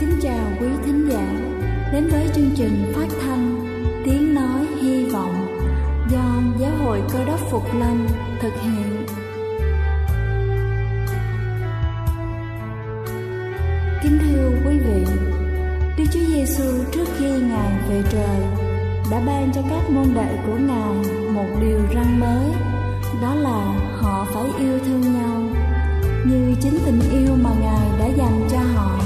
kính 0.00 0.18
chào 0.22 0.52
quý 0.60 0.66
thính 0.84 1.08
giả 1.10 1.26
đến 1.92 2.08
với 2.12 2.28
chương 2.34 2.50
trình 2.56 2.92
phát 2.94 3.06
thanh 3.22 3.60
Tiếng 4.04 4.34
Nói 4.34 4.66
Hy 4.82 5.04
Vọng 5.04 5.46
do 6.10 6.42
Giáo 6.58 6.70
hội 6.84 7.02
Cơ 7.12 7.24
đốc 7.24 7.40
Phục 7.50 7.74
Lâm 7.74 8.06
thực 8.40 8.52
hiện. 8.62 9.06
Kính 14.02 14.18
thưa 14.22 14.50
quý 14.66 14.78
vị, 14.78 15.04
Đức 15.98 16.04
Chúa 16.12 16.34
Giêsu 16.34 16.64
trước 16.92 17.08
khi 17.18 17.30
Ngài 17.30 17.72
về 17.88 18.02
trời 18.10 18.38
đã 19.10 19.20
ban 19.26 19.52
cho 19.54 19.60
các 19.70 19.90
môn 19.90 20.14
đệ 20.14 20.38
của 20.46 20.56
Ngài 20.56 20.94
một 21.32 21.56
điều 21.60 21.80
răn 21.94 22.20
mới, 22.20 22.46
đó 23.22 23.34
là 23.34 23.90
họ 24.00 24.26
phải 24.34 24.44
yêu 24.58 24.78
thương 24.86 25.00
nhau 25.00 25.42
như 26.24 26.54
chính 26.60 26.78
tình 26.86 27.00
yêu 27.10 27.36
mà 27.42 27.50
Ngài 27.60 27.98
đã 27.98 28.06
dành 28.06 28.48
cho 28.50 28.58
họ 28.74 29.05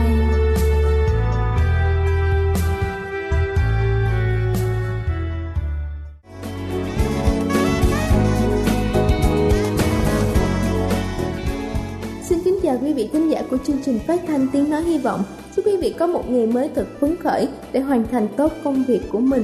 Của 13.51 13.57
chương 13.57 13.77
trình 13.85 13.99
phát 13.99 14.21
thanh 14.27 14.47
tiếng 14.51 14.69
nói 14.69 14.81
hy 14.81 14.97
vọng. 14.97 15.19
Chúc 15.55 15.65
quý 15.65 15.77
vị 15.77 15.95
có 15.99 16.07
một 16.07 16.29
ngày 16.29 16.47
mới 16.47 16.69
thật 16.75 16.85
phấn 16.99 17.15
khởi 17.15 17.47
để 17.71 17.79
hoàn 17.79 18.03
thành 18.11 18.27
tốt 18.37 18.51
công 18.63 18.83
việc 18.87 19.01
của 19.11 19.19
mình. 19.19 19.43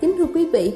Kính 0.00 0.12
thưa 0.18 0.26
quý 0.34 0.46
vị, 0.46 0.72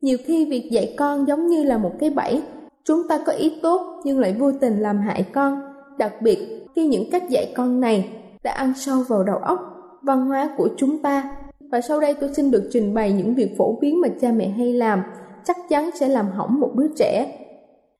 nhiều 0.00 0.18
khi 0.26 0.44
việc 0.44 0.68
dạy 0.70 0.94
con 0.98 1.28
giống 1.28 1.46
như 1.46 1.64
là 1.64 1.78
một 1.78 1.92
cái 1.98 2.10
bẫy. 2.10 2.42
Chúng 2.84 3.08
ta 3.08 3.18
có 3.26 3.32
ý 3.32 3.52
tốt 3.62 4.00
nhưng 4.04 4.18
lại 4.18 4.36
vô 4.38 4.52
tình 4.60 4.80
làm 4.80 4.98
hại 4.98 5.22
con. 5.32 5.60
Đặc 5.98 6.12
biệt 6.22 6.66
khi 6.76 6.86
những 6.86 7.10
cách 7.10 7.28
dạy 7.28 7.52
con 7.56 7.80
này 7.80 8.08
đã 8.42 8.52
ăn 8.52 8.72
sâu 8.76 9.04
vào 9.08 9.24
đầu 9.24 9.36
óc, 9.36 9.60
văn 10.02 10.26
hóa 10.26 10.54
của 10.56 10.68
chúng 10.76 10.98
ta. 10.98 11.36
Và 11.60 11.80
sau 11.80 12.00
đây 12.00 12.14
tôi 12.14 12.30
xin 12.34 12.50
được 12.50 12.68
trình 12.72 12.94
bày 12.94 13.12
những 13.12 13.34
việc 13.34 13.56
phổ 13.58 13.78
biến 13.80 14.00
mà 14.00 14.08
cha 14.20 14.32
mẹ 14.32 14.48
hay 14.48 14.72
làm, 14.72 15.02
chắc 15.44 15.56
chắn 15.68 15.90
sẽ 16.00 16.08
làm 16.08 16.26
hỏng 16.28 16.60
một 16.60 16.70
đứa 16.74 16.88
trẻ 16.96 17.38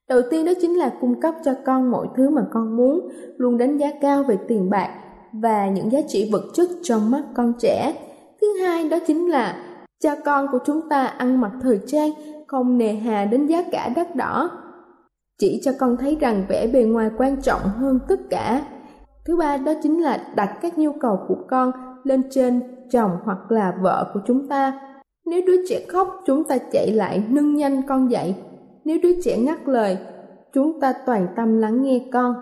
Đầu 0.09 0.21
tiên 0.31 0.45
đó 0.45 0.53
chính 0.61 0.79
là 0.79 0.93
cung 1.01 1.21
cấp 1.21 1.35
cho 1.45 1.55
con 1.67 1.91
mọi 1.91 2.07
thứ 2.17 2.31
mà 2.31 2.43
con 2.53 2.77
muốn, 2.77 3.09
luôn 3.37 3.59
đánh 3.59 3.77
giá 3.77 3.87
cao 4.01 4.23
về 4.23 4.39
tiền 4.49 4.71
bạc 4.71 4.89
và 5.33 5.69
những 5.69 5.93
giá 5.93 5.99
trị 6.09 6.31
vật 6.33 6.43
chất 6.55 6.69
trong 6.83 7.11
mắt 7.11 7.23
con 7.35 7.53
trẻ. 7.59 7.95
Thứ 8.41 8.47
hai 8.61 8.89
đó 8.89 8.99
chính 9.07 9.31
là 9.31 9.57
cha 10.01 10.15
con 10.25 10.47
của 10.53 10.59
chúng 10.67 10.89
ta 10.89 11.07
ăn 11.07 11.41
mặc 11.41 11.53
thời 11.63 11.81
trang, 11.87 12.11
không 12.47 12.79
nề 12.79 12.93
hà 12.93 13.25
đến 13.25 13.47
giá 13.47 13.63
cả 13.73 13.91
đắt 13.97 14.17
đỏ. 14.17 14.51
Chỉ 15.39 15.61
cho 15.65 15.73
con 15.79 15.97
thấy 15.97 16.17
rằng 16.21 16.45
vẻ 16.49 16.67
bề 16.67 16.85
ngoài 16.85 17.11
quan 17.19 17.43
trọng 17.43 17.61
hơn 17.61 17.99
tất 18.09 18.21
cả. 18.31 18.63
Thứ 19.27 19.37
ba 19.37 19.57
đó 19.57 19.73
chính 19.83 20.03
là 20.03 20.27
đặt 20.37 20.59
các 20.63 20.79
nhu 20.79 20.93
cầu 21.01 21.19
của 21.29 21.37
con 21.49 21.73
lên 22.05 22.23
trên 22.31 22.63
chồng 22.91 23.11
hoặc 23.25 23.53
là 23.53 23.75
vợ 23.83 24.11
của 24.15 24.21
chúng 24.27 24.49
ta. 24.49 24.81
Nếu 25.27 25.41
đứa 25.47 25.67
trẻ 25.69 25.87
khóc, 25.89 26.23
chúng 26.27 26.45
ta 26.45 26.59
chạy 26.59 26.93
lại 26.93 27.23
nâng 27.29 27.55
nhanh 27.55 27.83
con 27.89 28.11
dậy 28.11 28.35
nếu 28.87 28.99
đứa 29.03 29.21
trẻ 29.25 29.39
ngắt 29.39 29.69
lời, 29.69 29.99
chúng 30.53 30.81
ta 30.81 30.93
toàn 31.07 31.27
tâm 31.37 31.59
lắng 31.59 31.83
nghe 31.83 32.01
con. 32.13 32.35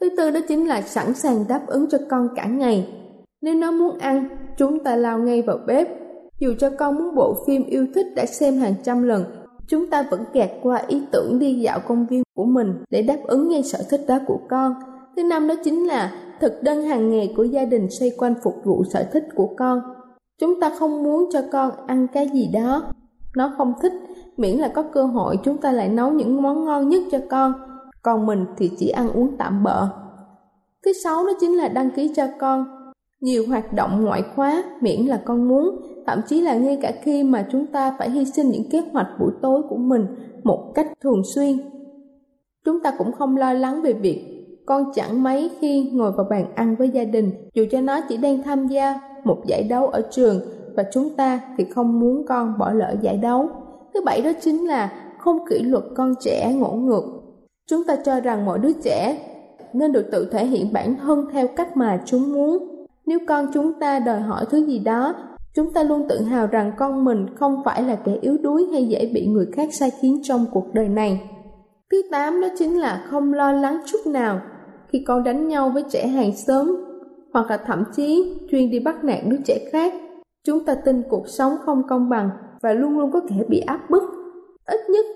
Thứ 0.00 0.08
tư 0.16 0.30
đó 0.30 0.40
chính 0.48 0.68
là 0.68 0.82
sẵn 0.82 1.14
sàng 1.14 1.44
đáp 1.48 1.60
ứng 1.66 1.86
cho 1.90 1.98
con 2.10 2.28
cả 2.36 2.46
ngày. 2.46 2.88
Nếu 3.42 3.54
nó 3.54 3.70
muốn 3.70 3.98
ăn, 3.98 4.28
chúng 4.58 4.84
ta 4.84 4.96
lao 4.96 5.18
ngay 5.18 5.42
vào 5.42 5.58
bếp. 5.66 5.88
Dù 6.38 6.54
cho 6.58 6.70
con 6.78 6.98
muốn 6.98 7.14
bộ 7.14 7.44
phim 7.46 7.64
yêu 7.64 7.86
thích 7.94 8.06
đã 8.16 8.26
xem 8.26 8.56
hàng 8.56 8.74
trăm 8.84 9.02
lần, 9.02 9.24
chúng 9.68 9.86
ta 9.86 10.06
vẫn 10.10 10.24
kẹt 10.32 10.50
qua 10.62 10.82
ý 10.88 11.02
tưởng 11.12 11.38
đi 11.38 11.54
dạo 11.54 11.80
công 11.88 12.06
viên 12.06 12.22
của 12.36 12.44
mình 12.44 12.74
để 12.90 13.02
đáp 13.02 13.18
ứng 13.24 13.48
ngay 13.48 13.62
sở 13.62 13.78
thích 13.90 14.00
đó 14.08 14.18
của 14.26 14.38
con. 14.50 14.74
Thứ 15.16 15.22
năm 15.22 15.48
đó 15.48 15.54
chính 15.64 15.86
là 15.86 16.12
thực 16.40 16.62
đơn 16.62 16.82
hàng 16.82 17.10
ngày 17.10 17.34
của 17.36 17.44
gia 17.44 17.64
đình 17.64 17.86
xoay 17.90 18.10
quanh 18.18 18.34
phục 18.42 18.54
vụ 18.64 18.84
sở 18.92 19.04
thích 19.12 19.24
của 19.34 19.48
con. 19.58 19.80
Chúng 20.40 20.60
ta 20.60 20.70
không 20.78 21.02
muốn 21.02 21.28
cho 21.32 21.40
con 21.52 21.70
ăn 21.86 22.06
cái 22.12 22.28
gì 22.28 22.50
đó, 22.54 22.92
nó 23.36 23.52
không 23.56 23.72
thích 23.82 23.92
miễn 24.40 24.56
là 24.56 24.68
có 24.68 24.82
cơ 24.82 25.04
hội 25.04 25.38
chúng 25.44 25.56
ta 25.56 25.72
lại 25.72 25.88
nấu 25.88 26.10
những 26.10 26.42
món 26.42 26.64
ngon 26.64 26.88
nhất 26.88 27.02
cho 27.10 27.18
con. 27.30 27.52
Còn 28.02 28.26
mình 28.26 28.44
thì 28.56 28.70
chỉ 28.78 28.88
ăn 28.88 29.12
uống 29.12 29.36
tạm 29.38 29.62
bợ. 29.62 29.88
Thứ 30.84 30.92
sáu 31.04 31.26
đó 31.26 31.32
chính 31.40 31.56
là 31.56 31.68
đăng 31.68 31.90
ký 31.90 32.12
cho 32.16 32.26
con. 32.40 32.64
Nhiều 33.20 33.44
hoạt 33.48 33.72
động 33.72 34.04
ngoại 34.04 34.22
khóa, 34.34 34.64
miễn 34.80 35.00
là 35.06 35.20
con 35.24 35.48
muốn. 35.48 35.80
Thậm 36.06 36.20
chí 36.28 36.40
là 36.40 36.54
ngay 36.54 36.78
cả 36.82 36.92
khi 37.02 37.24
mà 37.24 37.46
chúng 37.52 37.66
ta 37.66 37.94
phải 37.98 38.10
hy 38.10 38.24
sinh 38.24 38.50
những 38.50 38.70
kế 38.70 38.82
hoạch 38.92 39.06
buổi 39.20 39.30
tối 39.42 39.62
của 39.68 39.76
mình 39.76 40.06
một 40.44 40.72
cách 40.74 40.86
thường 41.02 41.22
xuyên. 41.34 41.58
Chúng 42.64 42.80
ta 42.82 42.92
cũng 42.98 43.12
không 43.12 43.36
lo 43.36 43.52
lắng 43.52 43.82
về 43.82 43.92
việc 43.92 44.40
con 44.66 44.84
chẳng 44.94 45.22
mấy 45.22 45.50
khi 45.60 45.90
ngồi 45.92 46.12
vào 46.12 46.26
bàn 46.30 46.52
ăn 46.54 46.76
với 46.76 46.88
gia 46.88 47.04
đình, 47.04 47.32
dù 47.54 47.64
cho 47.70 47.80
nó 47.80 48.00
chỉ 48.08 48.16
đang 48.16 48.42
tham 48.42 48.66
gia 48.66 49.00
một 49.24 49.38
giải 49.46 49.62
đấu 49.62 49.86
ở 49.86 50.02
trường 50.10 50.40
và 50.76 50.84
chúng 50.92 51.10
ta 51.16 51.40
thì 51.58 51.64
không 51.64 52.00
muốn 52.00 52.26
con 52.28 52.58
bỏ 52.58 52.72
lỡ 52.72 52.94
giải 53.00 53.16
đấu. 53.16 53.48
Thứ 53.94 54.00
bảy 54.04 54.22
đó 54.22 54.30
chính 54.40 54.66
là 54.66 54.92
không 55.18 55.46
kỷ 55.50 55.58
luật 55.58 55.84
con 55.96 56.14
trẻ 56.20 56.54
ngỗ 56.54 56.70
ngược. 56.72 57.04
Chúng 57.70 57.84
ta 57.84 57.96
cho 57.96 58.20
rằng 58.20 58.44
mỗi 58.44 58.58
đứa 58.58 58.72
trẻ 58.84 59.18
nên 59.72 59.92
được 59.92 60.06
tự 60.12 60.28
thể 60.32 60.46
hiện 60.46 60.72
bản 60.72 60.96
thân 60.96 61.24
theo 61.32 61.48
cách 61.56 61.76
mà 61.76 62.02
chúng 62.04 62.32
muốn. 62.32 62.86
Nếu 63.06 63.18
con 63.28 63.46
chúng 63.54 63.72
ta 63.80 63.98
đòi 63.98 64.20
hỏi 64.20 64.44
thứ 64.50 64.66
gì 64.66 64.78
đó, 64.78 65.14
chúng 65.54 65.72
ta 65.72 65.82
luôn 65.82 66.08
tự 66.08 66.22
hào 66.22 66.46
rằng 66.46 66.72
con 66.76 67.04
mình 67.04 67.26
không 67.36 67.62
phải 67.64 67.82
là 67.82 67.96
kẻ 67.96 68.16
yếu 68.20 68.38
đuối 68.42 68.68
hay 68.72 68.88
dễ 68.88 69.10
bị 69.14 69.26
người 69.26 69.46
khác 69.52 69.74
sai 69.74 69.90
khiến 70.00 70.20
trong 70.22 70.46
cuộc 70.52 70.74
đời 70.74 70.88
này. 70.88 71.20
Thứ 71.90 72.02
tám 72.10 72.40
đó 72.40 72.48
chính 72.58 72.80
là 72.80 73.06
không 73.10 73.32
lo 73.32 73.52
lắng 73.52 73.80
chút 73.86 73.98
nào 74.06 74.40
khi 74.88 75.04
con 75.06 75.24
đánh 75.24 75.48
nhau 75.48 75.70
với 75.70 75.84
trẻ 75.90 76.06
hàng 76.06 76.36
xóm 76.36 76.76
hoặc 77.32 77.50
là 77.50 77.56
thậm 77.56 77.84
chí 77.96 78.38
chuyên 78.50 78.70
đi 78.70 78.80
bắt 78.80 79.04
nạt 79.04 79.18
đứa 79.26 79.36
trẻ 79.44 79.58
khác. 79.72 79.94
Chúng 80.46 80.64
ta 80.64 80.74
tin 80.74 81.02
cuộc 81.08 81.28
sống 81.28 81.52
không 81.64 81.82
công 81.88 82.08
bằng 82.08 82.30
và 82.62 82.72
luôn 82.72 82.98
luôn 82.98 83.10
có 83.12 83.20
thể 83.28 83.44
bị 83.48 83.60
áp 83.60 83.90
bức. 83.90 84.02
Ít 84.66 84.80
nhất 84.90 85.06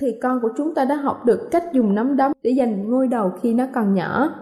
thì 0.00 0.14
con 0.22 0.40
của 0.42 0.50
chúng 0.56 0.74
ta 0.74 0.84
đã 0.84 0.94
học 0.94 1.24
được 1.24 1.50
cách 1.50 1.64
dùng 1.72 1.94
nắm 1.94 2.16
đấm 2.16 2.32
để 2.42 2.54
giành 2.58 2.90
ngôi 2.90 3.08
đầu 3.08 3.30
khi 3.42 3.54
nó 3.54 3.64
còn 3.74 3.94
nhỏ. 3.94 4.34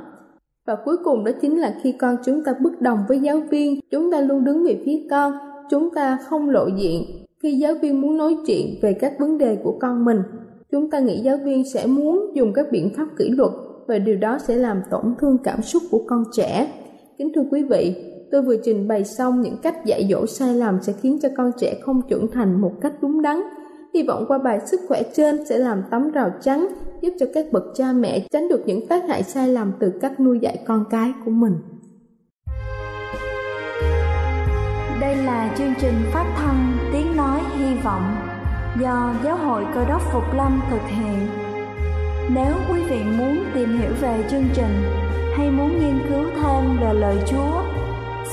Và 0.66 0.76
cuối 0.84 0.96
cùng 1.04 1.24
đó 1.24 1.32
chính 1.40 1.60
là 1.60 1.74
khi 1.82 1.92
con 1.92 2.16
chúng 2.24 2.44
ta 2.44 2.54
bất 2.60 2.80
đồng 2.80 2.98
với 3.08 3.20
giáo 3.20 3.40
viên, 3.50 3.80
chúng 3.90 4.12
ta 4.12 4.20
luôn 4.20 4.44
đứng 4.44 4.64
về 4.64 4.82
phía 4.86 5.06
con, 5.10 5.32
chúng 5.70 5.94
ta 5.94 6.18
không 6.28 6.50
lộ 6.50 6.66
diện. 6.76 7.02
Khi 7.42 7.52
giáo 7.52 7.74
viên 7.82 8.00
muốn 8.00 8.16
nói 8.16 8.36
chuyện 8.46 8.78
về 8.82 8.92
các 8.92 9.12
vấn 9.18 9.38
đề 9.38 9.56
của 9.56 9.78
con 9.80 10.04
mình, 10.04 10.22
chúng 10.70 10.90
ta 10.90 10.98
nghĩ 10.98 11.20
giáo 11.20 11.36
viên 11.44 11.64
sẽ 11.64 11.86
muốn 11.86 12.30
dùng 12.34 12.52
các 12.52 12.66
biện 12.70 12.90
pháp 12.96 13.06
kỷ 13.18 13.30
luật 13.30 13.50
và 13.86 13.98
điều 13.98 14.16
đó 14.16 14.38
sẽ 14.38 14.56
làm 14.56 14.82
tổn 14.90 15.14
thương 15.18 15.38
cảm 15.44 15.62
xúc 15.62 15.82
của 15.90 16.00
con 16.06 16.24
trẻ. 16.32 16.72
Kính 17.18 17.32
thưa 17.34 17.44
quý 17.50 17.62
vị, 17.62 18.13
tôi 18.30 18.42
vừa 18.42 18.56
trình 18.64 18.88
bày 18.88 19.04
xong 19.04 19.40
những 19.40 19.56
cách 19.62 19.84
dạy 19.84 20.08
dỗ 20.10 20.26
sai 20.26 20.54
lầm 20.54 20.82
sẽ 20.82 20.92
khiến 20.92 21.18
cho 21.22 21.28
con 21.36 21.50
trẻ 21.58 21.74
không 21.82 22.02
trưởng 22.08 22.30
thành 22.30 22.60
một 22.60 22.72
cách 22.80 22.92
đúng 23.02 23.22
đắn. 23.22 23.42
Hy 23.94 24.02
vọng 24.02 24.24
qua 24.28 24.38
bài 24.38 24.60
sức 24.66 24.80
khỏe 24.88 25.02
trên 25.14 25.44
sẽ 25.44 25.58
làm 25.58 25.82
tấm 25.90 26.10
rào 26.10 26.30
trắng 26.40 26.68
giúp 27.00 27.10
cho 27.20 27.26
các 27.34 27.46
bậc 27.52 27.62
cha 27.74 27.92
mẹ 27.92 28.26
tránh 28.30 28.48
được 28.48 28.62
những 28.66 28.86
tác 28.86 29.08
hại 29.08 29.22
sai 29.22 29.48
lầm 29.48 29.72
từ 29.80 29.92
cách 30.00 30.20
nuôi 30.20 30.38
dạy 30.38 30.58
con 30.66 30.84
cái 30.90 31.12
của 31.24 31.30
mình. 31.30 31.54
Đây 35.00 35.16
là 35.16 35.54
chương 35.58 35.74
trình 35.80 35.94
phát 36.12 36.34
thanh 36.36 36.72
Tiếng 36.92 37.16
Nói 37.16 37.40
Hy 37.58 37.74
Vọng 37.84 38.16
do 38.80 39.14
Giáo 39.24 39.36
hội 39.36 39.64
Cơ 39.74 39.84
đốc 39.88 40.02
Phục 40.12 40.22
Lâm 40.36 40.60
thực 40.70 40.82
hiện. 40.86 41.28
Nếu 42.34 42.54
quý 42.70 42.80
vị 42.90 43.00
muốn 43.18 43.44
tìm 43.54 43.68
hiểu 43.78 43.90
về 44.00 44.24
chương 44.30 44.44
trình 44.54 44.82
hay 45.36 45.50
muốn 45.50 45.68
nghiên 45.68 45.98
cứu 46.08 46.24
thêm 46.34 46.78
về 46.80 46.94
lời 46.94 47.16
Chúa 47.26 47.63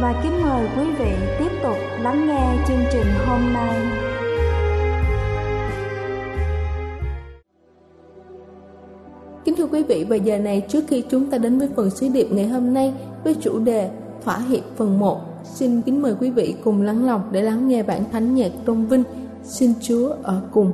và 0.00 0.20
kính 0.22 0.42
mời 0.42 0.68
quý 0.76 0.84
vị 0.98 1.12
tiếp 1.38 1.50
tục 1.62 1.76
lắng 2.00 2.26
nghe 2.26 2.64
chương 2.68 2.84
trình 2.92 3.06
hôm 3.26 3.52
nay. 3.52 3.86
Kính 9.44 9.56
thưa 9.56 9.66
quý 9.66 9.82
vị, 9.82 10.04
và 10.08 10.16
giờ 10.16 10.38
này 10.38 10.62
trước 10.68 10.84
khi 10.88 11.04
chúng 11.10 11.30
ta 11.30 11.38
đến 11.38 11.58
với 11.58 11.68
phần 11.76 11.90
sứ 11.90 12.08
điệp 12.08 12.26
ngày 12.30 12.48
hôm 12.48 12.74
nay 12.74 12.94
với 13.24 13.34
chủ 13.40 13.58
đề 13.58 13.90
Thỏa 14.24 14.38
hiệp 14.38 14.62
phần 14.76 14.98
1, 14.98 15.20
xin 15.44 15.82
kính 15.82 16.02
mời 16.02 16.14
quý 16.20 16.30
vị 16.30 16.54
cùng 16.64 16.82
lắng 16.82 17.06
lòng 17.06 17.22
để 17.32 17.42
lắng 17.42 17.68
nghe 17.68 17.82
bản 17.82 18.04
thánh 18.12 18.34
nhạc 18.34 18.52
tôn 18.64 18.86
vinh 18.86 19.02
Xin 19.42 19.72
Chúa 19.80 20.14
ở 20.22 20.42
cùng. 20.52 20.72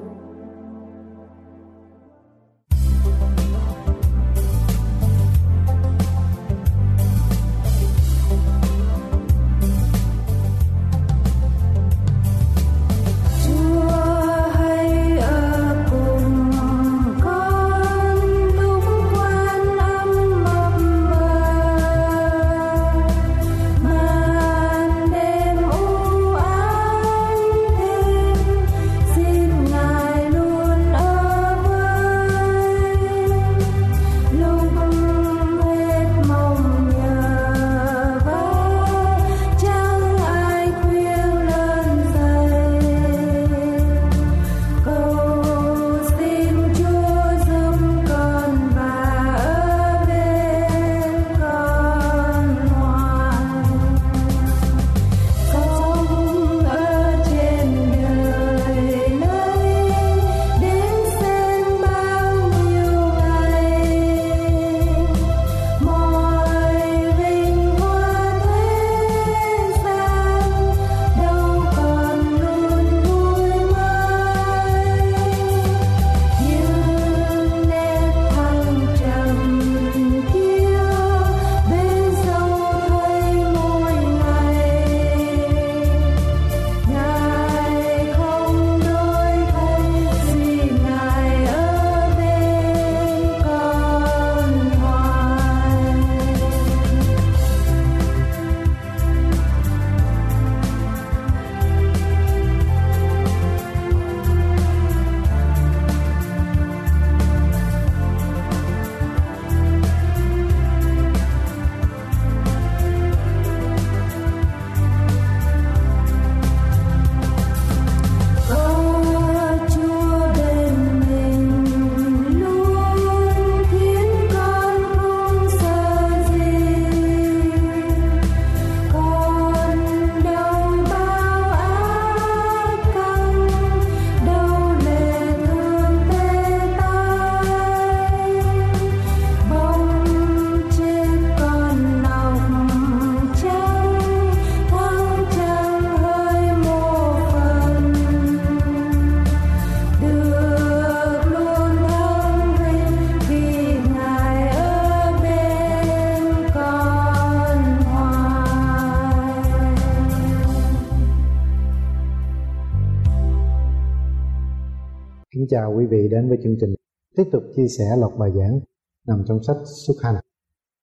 Chào 165.53 165.75
quý 165.77 165.87
vị 165.87 166.09
đến 166.11 166.29
với 166.29 166.39
chương 166.43 166.57
trình 166.61 166.75
tiếp 167.17 167.25
tục 167.33 167.43
chia 167.57 167.67
sẻ 167.79 167.85
lọc 167.99 168.13
bài 168.19 168.31
giảng 168.39 168.61
nằm 169.07 169.23
trong 169.27 169.43
sách 169.43 169.57
xuất 169.87 169.95
hành. 170.03 170.15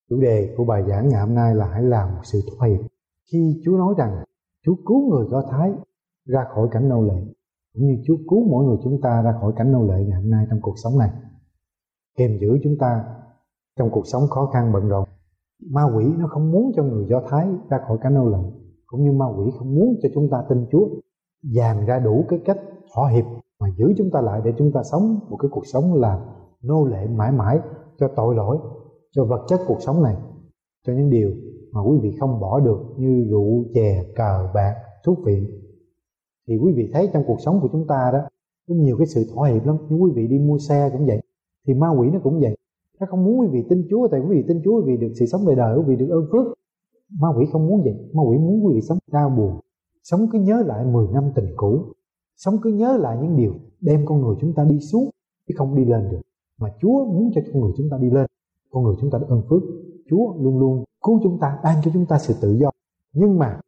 Chủ 0.09 0.21
đề 0.21 0.53
của 0.57 0.65
bài 0.65 0.83
giảng 0.87 1.09
ngày 1.09 1.21
hôm 1.21 1.35
nay 1.35 1.55
là 1.55 1.65
hãy 1.73 1.83
làm 1.83 2.09
một 2.15 2.21
sự 2.23 2.39
thỏa 2.47 2.67
hiệp. 2.67 2.79
Khi 3.31 3.61
Chúa 3.65 3.77
nói 3.77 3.93
rằng 3.97 4.23
Chúa 4.65 4.75
cứu 4.85 5.09
người 5.09 5.27
Do 5.31 5.43
Thái 5.51 5.71
ra 6.25 6.45
khỏi 6.55 6.67
cảnh 6.71 6.89
nô 6.89 7.01
lệ, 7.01 7.21
cũng 7.73 7.83
như 7.87 7.97
Chúa 8.07 8.17
cứu 8.29 8.49
mỗi 8.49 8.65
người 8.65 8.77
chúng 8.83 9.01
ta 9.01 9.21
ra 9.21 9.33
khỏi 9.41 9.53
cảnh 9.55 9.71
nô 9.71 9.83
lệ 9.87 10.05
ngày 10.07 10.21
hôm 10.21 10.29
nay 10.29 10.45
trong 10.49 10.59
cuộc 10.61 10.75
sống 10.83 10.97
này, 10.99 11.09
kèm 12.17 12.37
giữ 12.41 12.59
chúng 12.63 12.77
ta 12.79 13.03
trong 13.77 13.89
cuộc 13.91 14.07
sống 14.07 14.23
khó 14.29 14.45
khăn, 14.53 14.73
bận 14.73 14.87
rộn, 14.87 15.09
ma 15.69 15.81
quỷ 15.95 16.05
nó 16.17 16.27
không 16.27 16.51
muốn 16.51 16.71
cho 16.75 16.83
người 16.83 17.05
Do 17.09 17.21
Thái 17.29 17.47
ra 17.69 17.77
khỏi 17.87 17.97
cảnh 18.01 18.13
nô 18.13 18.29
lệ, 18.29 18.49
cũng 18.85 19.03
như 19.03 19.11
ma 19.11 19.25
quỷ 19.37 19.51
không 19.57 19.75
muốn 19.75 19.95
cho 20.01 20.09
chúng 20.13 20.29
ta 20.31 20.37
tin 20.49 20.65
Chúa 20.71 20.87
dàn 21.55 21.85
ra 21.85 21.99
đủ 21.99 22.25
cái 22.29 22.39
cách 22.45 22.57
thỏa 22.93 23.09
hiệp 23.09 23.25
mà 23.59 23.67
giữ 23.77 23.93
chúng 23.97 24.09
ta 24.11 24.21
lại 24.21 24.41
để 24.45 24.53
chúng 24.57 24.71
ta 24.71 24.83
sống 24.91 25.19
một 25.29 25.37
cái 25.37 25.49
cuộc 25.51 25.65
sống 25.65 25.93
là 25.93 26.25
nô 26.63 26.85
lệ 26.85 27.07
mãi 27.07 27.31
mãi 27.31 27.59
cho 27.97 28.07
tội 28.15 28.35
lỗi, 28.35 28.57
cho 29.11 29.25
vật 29.25 29.45
chất 29.47 29.59
cuộc 29.67 29.81
sống 29.81 30.03
này, 30.03 30.15
cho 30.87 30.93
những 30.93 31.09
điều 31.09 31.31
mà 31.71 31.81
quý 31.81 31.97
vị 32.01 32.11
không 32.19 32.39
bỏ 32.39 32.59
được 32.59 32.79
như 32.97 33.27
rượu, 33.29 33.65
chè, 33.73 34.03
cờ, 34.15 34.49
bạc, 34.53 34.75
thuốc 35.05 35.19
viện. 35.25 35.45
thì 36.47 36.57
quý 36.57 36.73
vị 36.75 36.89
thấy 36.93 37.09
trong 37.13 37.23
cuộc 37.27 37.37
sống 37.45 37.59
của 37.61 37.69
chúng 37.71 37.87
ta 37.87 38.09
đó, 38.13 38.19
có 38.67 38.75
nhiều 38.75 38.97
cái 38.97 39.07
sự 39.07 39.25
thỏa 39.33 39.49
hiệp 39.49 39.65
lắm. 39.65 39.77
Những 39.89 40.01
quý 40.03 40.11
vị 40.15 40.27
đi 40.27 40.39
mua 40.39 40.57
xe 40.57 40.89
cũng 40.93 41.05
vậy, 41.05 41.21
thì 41.67 41.73
ma 41.73 41.89
quỷ 41.89 42.09
nó 42.13 42.19
cũng 42.23 42.39
vậy. 42.39 42.57
Nó 42.99 43.07
không 43.09 43.25
muốn 43.25 43.39
quý 43.39 43.47
vị 43.51 43.65
tin 43.69 43.87
Chúa, 43.89 44.07
tại 44.07 44.21
quý 44.21 44.37
vị 44.37 44.43
tin 44.47 44.61
Chúa 44.63 44.81
quý 44.81 44.83
vị 44.87 44.97
được 44.97 45.13
sự 45.19 45.25
sống 45.25 45.45
đời 45.45 45.55
đời, 45.55 45.77
quý 45.77 45.83
vị 45.87 45.95
được 45.95 46.09
ơn 46.09 46.25
phước. 46.31 46.53
Ma 47.19 47.27
quỷ 47.37 47.45
không 47.51 47.67
muốn 47.67 47.81
vậy. 47.83 47.93
Ma 48.13 48.23
quỷ 48.29 48.37
muốn 48.37 48.65
quý 48.65 48.73
vị 48.75 48.81
sống 48.81 48.97
đau 49.11 49.29
buồn, 49.29 49.59
sống 50.03 50.27
cứ 50.31 50.39
nhớ 50.39 50.63
lại 50.65 50.85
10 50.85 51.07
năm 51.13 51.23
tình 51.35 51.53
cũ 51.55 51.83
sống 52.43 52.57
cứ 52.61 52.69
nhớ 52.69 52.97
lại 52.97 53.17
những 53.21 53.37
điều 53.37 53.53
đem 53.81 54.05
con 54.05 54.21
người 54.21 54.35
chúng 54.41 54.53
ta 54.53 54.63
đi 54.63 54.79
xuống, 54.79 55.09
chứ 55.47 55.53
không 55.57 55.75
đi 55.75 55.85
lên 55.85 56.09
được. 56.11 56.21
Mà 56.57 56.69
Chúa 56.81 57.05
muốn 57.05 57.31
cho 57.35 57.41
con 57.53 57.61
người 57.61 57.71
chúng 57.77 57.87
ta 57.91 57.97
đi 57.97 58.09
lên. 58.09 58.25
Con 58.71 58.83
người 58.83 58.95
chúng 59.01 59.11
ta 59.11 59.17
được 59.17 59.29
ơn 59.29 59.41
phước. 59.49 59.61
Chúa 60.09 60.33
luôn 60.39 60.59
luôn 60.59 60.83
cứu 61.03 61.19
chúng 61.23 61.39
ta, 61.39 61.59
ban 61.63 61.75
cho 61.83 61.91
chúng 61.93 62.05
ta 62.05 62.19
sự 62.19 62.35
tự 62.41 62.51
do. 62.53 62.69
Nhưng 63.13 63.39
mà, 63.39 63.59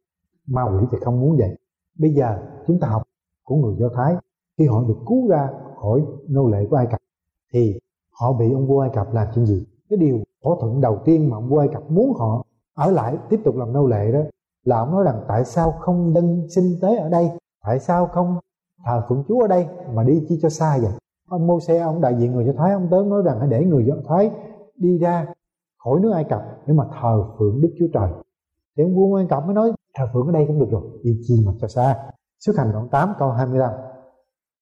ma 0.46 0.62
quỷ 0.62 0.86
thì 0.90 0.98
không 1.04 1.20
muốn 1.20 1.36
vậy. 1.36 1.58
Bây 1.98 2.14
giờ 2.14 2.38
chúng 2.66 2.80
ta 2.80 2.88
học 2.88 3.02
của 3.44 3.56
người 3.56 3.76
Do 3.78 3.88
Thái, 3.96 4.14
khi 4.58 4.66
họ 4.66 4.84
được 4.88 4.98
cứu 5.06 5.28
ra 5.28 5.50
khỏi 5.80 6.04
nô 6.28 6.48
lệ 6.48 6.66
của 6.70 6.76
Ai 6.76 6.86
Cập, 6.90 7.00
thì 7.52 7.78
họ 8.20 8.32
bị 8.32 8.52
ông 8.52 8.66
vua 8.66 8.80
Ai 8.80 8.90
Cập 8.94 9.12
làm 9.12 9.26
chuyện 9.34 9.46
gì? 9.46 9.66
Cái 9.90 9.98
điều 9.98 10.18
thỏa 10.42 10.56
thuận 10.60 10.80
đầu 10.80 10.98
tiên 11.04 11.30
mà 11.30 11.36
ông 11.36 11.48
vua 11.48 11.58
Ai 11.58 11.68
Cập 11.68 11.90
muốn 11.90 12.12
họ 12.14 12.46
ở 12.74 12.90
lại 12.90 13.16
tiếp 13.30 13.40
tục 13.44 13.56
làm 13.56 13.72
nô 13.72 13.86
lệ 13.86 14.12
đó, 14.12 14.20
là 14.64 14.78
ông 14.78 14.90
nói 14.90 15.04
rằng, 15.04 15.24
tại 15.28 15.44
sao 15.44 15.72
không 15.80 16.14
đăng 16.14 16.48
sinh 16.48 16.78
tế 16.82 16.96
ở 16.96 17.08
đây? 17.08 17.30
Tại 17.64 17.78
sao 17.78 18.06
không 18.06 18.36
thờ 18.84 19.02
phượng 19.08 19.24
Chúa 19.28 19.40
ở 19.40 19.48
đây, 19.48 19.66
mà 19.94 20.02
đi 20.02 20.24
chi 20.28 20.38
cho 20.42 20.48
xa 20.48 20.78
vậy? 20.82 20.92
Ông 21.28 21.46
Mô-xe 21.46 21.78
ông 21.78 22.00
đại 22.00 22.14
diện 22.18 22.32
người 22.32 22.44
Do 22.46 22.52
Thái, 22.56 22.72
ông 22.72 22.88
tới 22.90 23.04
nói 23.04 23.22
rằng 23.24 23.38
hãy 23.38 23.48
để 23.48 23.64
người 23.64 23.84
Do 23.86 23.94
Thái 24.08 24.30
đi 24.76 24.98
ra 24.98 25.26
khỏi 25.84 26.00
nước 26.00 26.12
Ai 26.14 26.24
Cập 26.24 26.42
để 26.66 26.74
mà 26.74 26.84
thờ 27.00 27.24
phượng 27.38 27.60
Đức 27.60 27.70
Chúa 27.78 27.86
Trời. 27.92 28.08
Thì 28.76 28.84
ông 28.84 28.94
vua 28.94 29.16
Ai 29.16 29.26
Cập 29.30 29.46
mới 29.46 29.54
nói, 29.54 29.72
thờ 29.94 30.04
phượng 30.12 30.26
ở 30.26 30.32
đây 30.32 30.44
cũng 30.46 30.58
được 30.58 30.70
rồi, 30.70 30.82
đi 31.02 31.20
chi 31.22 31.42
mà 31.46 31.52
cho 31.60 31.68
xa. 31.68 31.96
Xuất 32.40 32.56
hành 32.56 32.72
đoạn 32.72 32.88
8 32.88 33.12
câu 33.18 33.30
25 33.30 33.70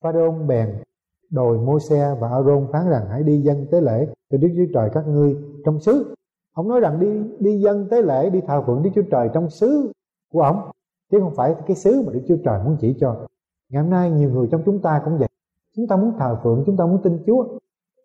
Pharaoh 0.05 0.35
bèn 0.47 0.83
đòi 1.31 1.59
Mô-xe 1.59 2.17
và 2.21 2.29
Aaron 2.29 2.67
phán 2.73 2.89
rằng 2.89 3.07
hãy 3.11 3.23
đi 3.23 3.43
dân 3.43 3.67
tế 3.71 3.81
lễ 3.81 4.07
cho 4.31 4.39
Đức 4.39 4.49
Chúa 4.57 4.73
Trời 4.75 4.91
các 4.93 5.07
ngươi 5.07 5.37
trong 5.65 5.81
xứ. 5.81 6.15
Ông 6.55 6.69
nói 6.69 6.81
rằng 6.81 7.01
đi 7.01 7.23
đi 7.39 7.61
dân 7.61 7.89
tế 7.91 8.03
lễ, 8.03 8.31
đi 8.31 8.41
thờ 8.47 8.63
phượng 8.67 8.83
Đức 8.83 8.91
Chúa 8.95 9.03
Trời 9.11 9.29
trong 9.35 9.51
xứ 9.51 9.93
của 10.33 10.41
ông, 10.41 10.71
chứ 11.11 11.19
không 11.21 11.35
phải 11.35 11.55
cái 11.67 11.77
xứ 11.77 12.03
mà 12.07 12.13
Đức 12.13 12.21
Chúa 12.29 12.37
Trời 12.45 12.65
muốn 12.65 12.77
chỉ 12.81 12.97
cho 13.01 13.27
ngày 13.71 13.83
hôm 13.83 13.91
nay 13.91 14.11
nhiều 14.11 14.31
người 14.31 14.49
trong 14.51 14.63
chúng 14.67 14.81
ta 14.83 15.03
cũng 15.05 15.19
vậy. 15.19 15.29
Chúng 15.77 15.87
ta 15.87 15.97
muốn 15.97 16.13
thờ 16.19 16.39
phượng, 16.43 16.63
chúng 16.67 16.77
ta 16.77 16.87
muốn 16.87 17.03
tin 17.03 17.19
Chúa. 17.27 17.45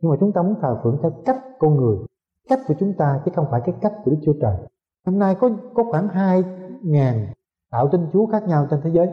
Nhưng 0.01 0.11
mà 0.11 0.17
chúng 0.19 0.31
ta 0.31 0.41
muốn 0.41 0.55
thờ 0.61 0.79
phượng 0.83 0.97
theo 1.01 1.11
cách 1.25 1.37
con 1.59 1.75
người, 1.75 1.97
cách 2.49 2.59
của 2.67 2.73
chúng 2.79 2.93
ta, 2.97 3.21
chứ 3.25 3.31
không 3.35 3.45
phải 3.51 3.61
cái 3.65 3.75
cách 3.81 3.93
của 4.05 4.11
Đức 4.11 4.17
Chúa 4.21 4.33
Trời. 4.41 4.57
Hôm 5.05 5.19
nay 5.19 5.35
có 5.39 5.49
có 5.73 5.83
khoảng 5.91 6.07
hai 6.07 6.43
ngàn 6.83 7.27
đạo 7.71 7.89
tin 7.91 8.01
Chúa 8.13 8.25
khác 8.25 8.43
nhau 8.47 8.67
trên 8.71 8.79
thế 8.83 8.89
giới. 8.93 9.07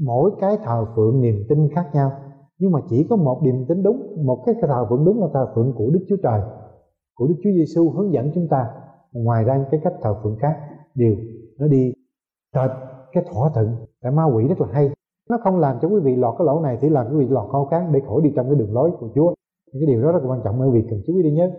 Mỗi 0.00 0.30
cái 0.40 0.58
thờ 0.64 0.86
phượng 0.96 1.20
niềm 1.20 1.34
tin 1.48 1.68
khác 1.74 1.90
nhau. 1.92 2.12
Nhưng 2.58 2.72
mà 2.72 2.80
chỉ 2.88 3.06
có 3.10 3.16
một 3.16 3.40
niềm 3.42 3.64
tin 3.68 3.82
đúng, 3.82 4.24
một 4.26 4.42
cái 4.46 4.54
thờ 4.60 4.86
phượng 4.88 5.04
đúng 5.04 5.20
là 5.20 5.26
thờ 5.34 5.52
phượng 5.54 5.72
của 5.76 5.90
Đức 5.90 6.04
Chúa 6.08 6.16
Trời, 6.22 6.40
của 7.14 7.26
Đức 7.26 7.34
Chúa 7.42 7.50
Giêsu 7.50 7.90
hướng 7.90 8.12
dẫn 8.12 8.30
chúng 8.34 8.48
ta. 8.48 8.70
Ngoài 9.12 9.44
ra 9.44 9.64
cái 9.70 9.80
cách 9.84 9.92
thờ 10.02 10.14
phượng 10.22 10.36
khác, 10.40 10.56
đều 10.94 11.14
nó 11.58 11.66
đi 11.66 11.92
trệt 12.54 12.70
cái 13.12 13.24
thỏa 13.32 13.50
thuận. 13.54 13.76
Tại 14.02 14.12
ma 14.12 14.24
quỷ 14.24 14.48
rất 14.48 14.60
là 14.60 14.66
hay 14.72 14.90
nó 15.30 15.38
không 15.44 15.58
làm 15.58 15.78
cho 15.82 15.88
quý 15.88 16.00
vị 16.00 16.16
lọt 16.16 16.34
cái 16.38 16.46
lỗ 16.46 16.60
này 16.60 16.78
thì 16.80 16.88
làm 16.88 17.06
quý 17.10 17.16
vị 17.18 17.26
lọt 17.30 17.50
khó 17.52 17.64
khăn, 17.70 17.92
để 17.92 18.00
khỏi 18.08 18.20
đi 18.22 18.32
trong 18.36 18.46
cái 18.46 18.54
đường 18.54 18.74
lối 18.74 18.90
của 19.00 19.08
Chúa. 19.14 19.34
Những 19.72 19.82
cái 19.82 19.94
điều 19.94 20.02
đó 20.02 20.12
rất 20.12 20.22
là 20.22 20.30
quan 20.30 20.40
trọng 20.44 20.60
quý 20.60 20.68
vị 20.72 20.86
cần 20.90 21.00
chú 21.06 21.16
ý 21.16 21.22
đi 21.22 21.30
nhớ 21.30 21.50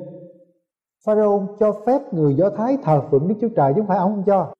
Pharaoh 1.06 1.42
cho 1.60 1.72
phép 1.86 2.14
người 2.14 2.36
Do 2.36 2.50
Thái 2.50 2.78
thờ 2.84 3.02
phượng 3.12 3.28
Đức 3.28 3.36
Chúa 3.42 3.50
Trời 3.56 3.74
chứ 3.74 3.82
không 3.82 3.88
phải 3.88 3.98
ông 3.98 4.16
không 4.16 4.24
cho. 4.26 4.54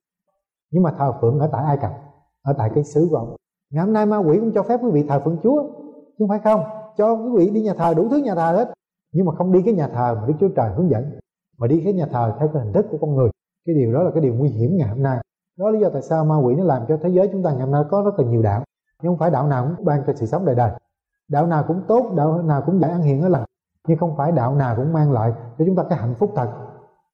Nhưng 0.72 0.82
mà 0.82 0.94
thờ 0.98 1.12
phượng 1.20 1.38
ở 1.38 1.48
tại 1.52 1.64
Ai 1.64 1.76
Cập? 1.76 1.90
Ở 2.42 2.52
tại 2.58 2.70
cái 2.74 2.84
xứ 2.84 3.06
của 3.10 3.16
ông. 3.16 3.36
Ngày 3.72 3.84
hôm 3.84 3.92
nay 3.92 4.06
ma 4.06 4.18
quỷ 4.18 4.38
cũng 4.40 4.52
cho 4.54 4.62
phép 4.62 4.80
quý 4.82 4.90
vị 4.90 5.04
thờ 5.08 5.20
phượng 5.24 5.38
Chúa 5.42 5.62
chứ 6.06 6.14
không 6.18 6.28
phải 6.28 6.38
không. 6.44 6.60
Cho 6.96 7.14
quý 7.14 7.30
vị 7.36 7.50
đi 7.50 7.62
nhà 7.62 7.74
thờ 7.74 7.94
đủ 7.94 8.08
thứ 8.10 8.16
nhà 8.16 8.34
thờ 8.34 8.52
hết. 8.56 8.72
Nhưng 9.12 9.26
mà 9.26 9.32
không 9.34 9.52
đi 9.52 9.62
cái 9.64 9.74
nhà 9.74 9.88
thờ 9.88 10.14
mà 10.20 10.26
Đức 10.26 10.34
Chúa 10.40 10.48
Trời 10.56 10.70
hướng 10.76 10.90
dẫn 10.90 11.04
mà 11.58 11.66
đi 11.66 11.80
cái 11.84 11.92
nhà 11.92 12.06
thờ 12.06 12.34
theo 12.38 12.48
cái 12.52 12.62
hình 12.64 12.72
thức 12.72 12.86
của 12.90 12.98
con 13.00 13.14
người. 13.14 13.30
Cái 13.66 13.74
điều 13.74 13.92
đó 13.92 14.02
là 14.02 14.10
cái 14.14 14.22
điều 14.22 14.34
nguy 14.34 14.48
hiểm 14.48 14.70
ngày 14.76 14.88
hôm 14.88 15.02
nay. 15.02 15.18
Đó 15.58 15.70
là 15.70 15.72
lý 15.72 15.80
do 15.80 15.88
tại 15.92 16.02
sao 16.02 16.24
ma 16.24 16.36
quỷ 16.36 16.54
nó 16.54 16.64
làm 16.64 16.82
cho 16.88 16.96
thế 17.02 17.08
giới 17.08 17.28
chúng 17.32 17.42
ta 17.42 17.50
ngày 17.50 17.60
hôm 17.60 17.70
nay 17.70 17.82
có 17.90 18.02
rất 18.02 18.18
là 18.18 18.30
nhiều 18.30 18.42
đạo 18.42 18.62
nhưng 19.02 19.12
không 19.12 19.18
phải 19.18 19.30
đạo 19.30 19.46
nào 19.46 19.66
cũng 19.76 19.84
ban 19.84 20.02
cho 20.06 20.12
sự 20.16 20.26
sống 20.26 20.44
đời 20.44 20.54
đời. 20.54 20.70
Đạo 21.28 21.46
nào 21.46 21.64
cũng 21.68 21.82
tốt, 21.88 22.12
đạo 22.16 22.42
nào 22.42 22.62
cũng 22.66 22.80
dạy 22.80 22.90
ăn 22.90 23.02
hiền 23.02 23.22
ở 23.22 23.28
lành. 23.28 23.44
Nhưng 23.88 23.98
không 23.98 24.16
phải 24.16 24.32
đạo 24.32 24.54
nào 24.54 24.76
cũng 24.76 24.92
mang 24.92 25.12
lại 25.12 25.32
cho 25.58 25.64
chúng 25.64 25.76
ta 25.76 25.82
cái 25.88 25.98
hạnh 25.98 26.14
phúc 26.18 26.30
thật. 26.36 26.52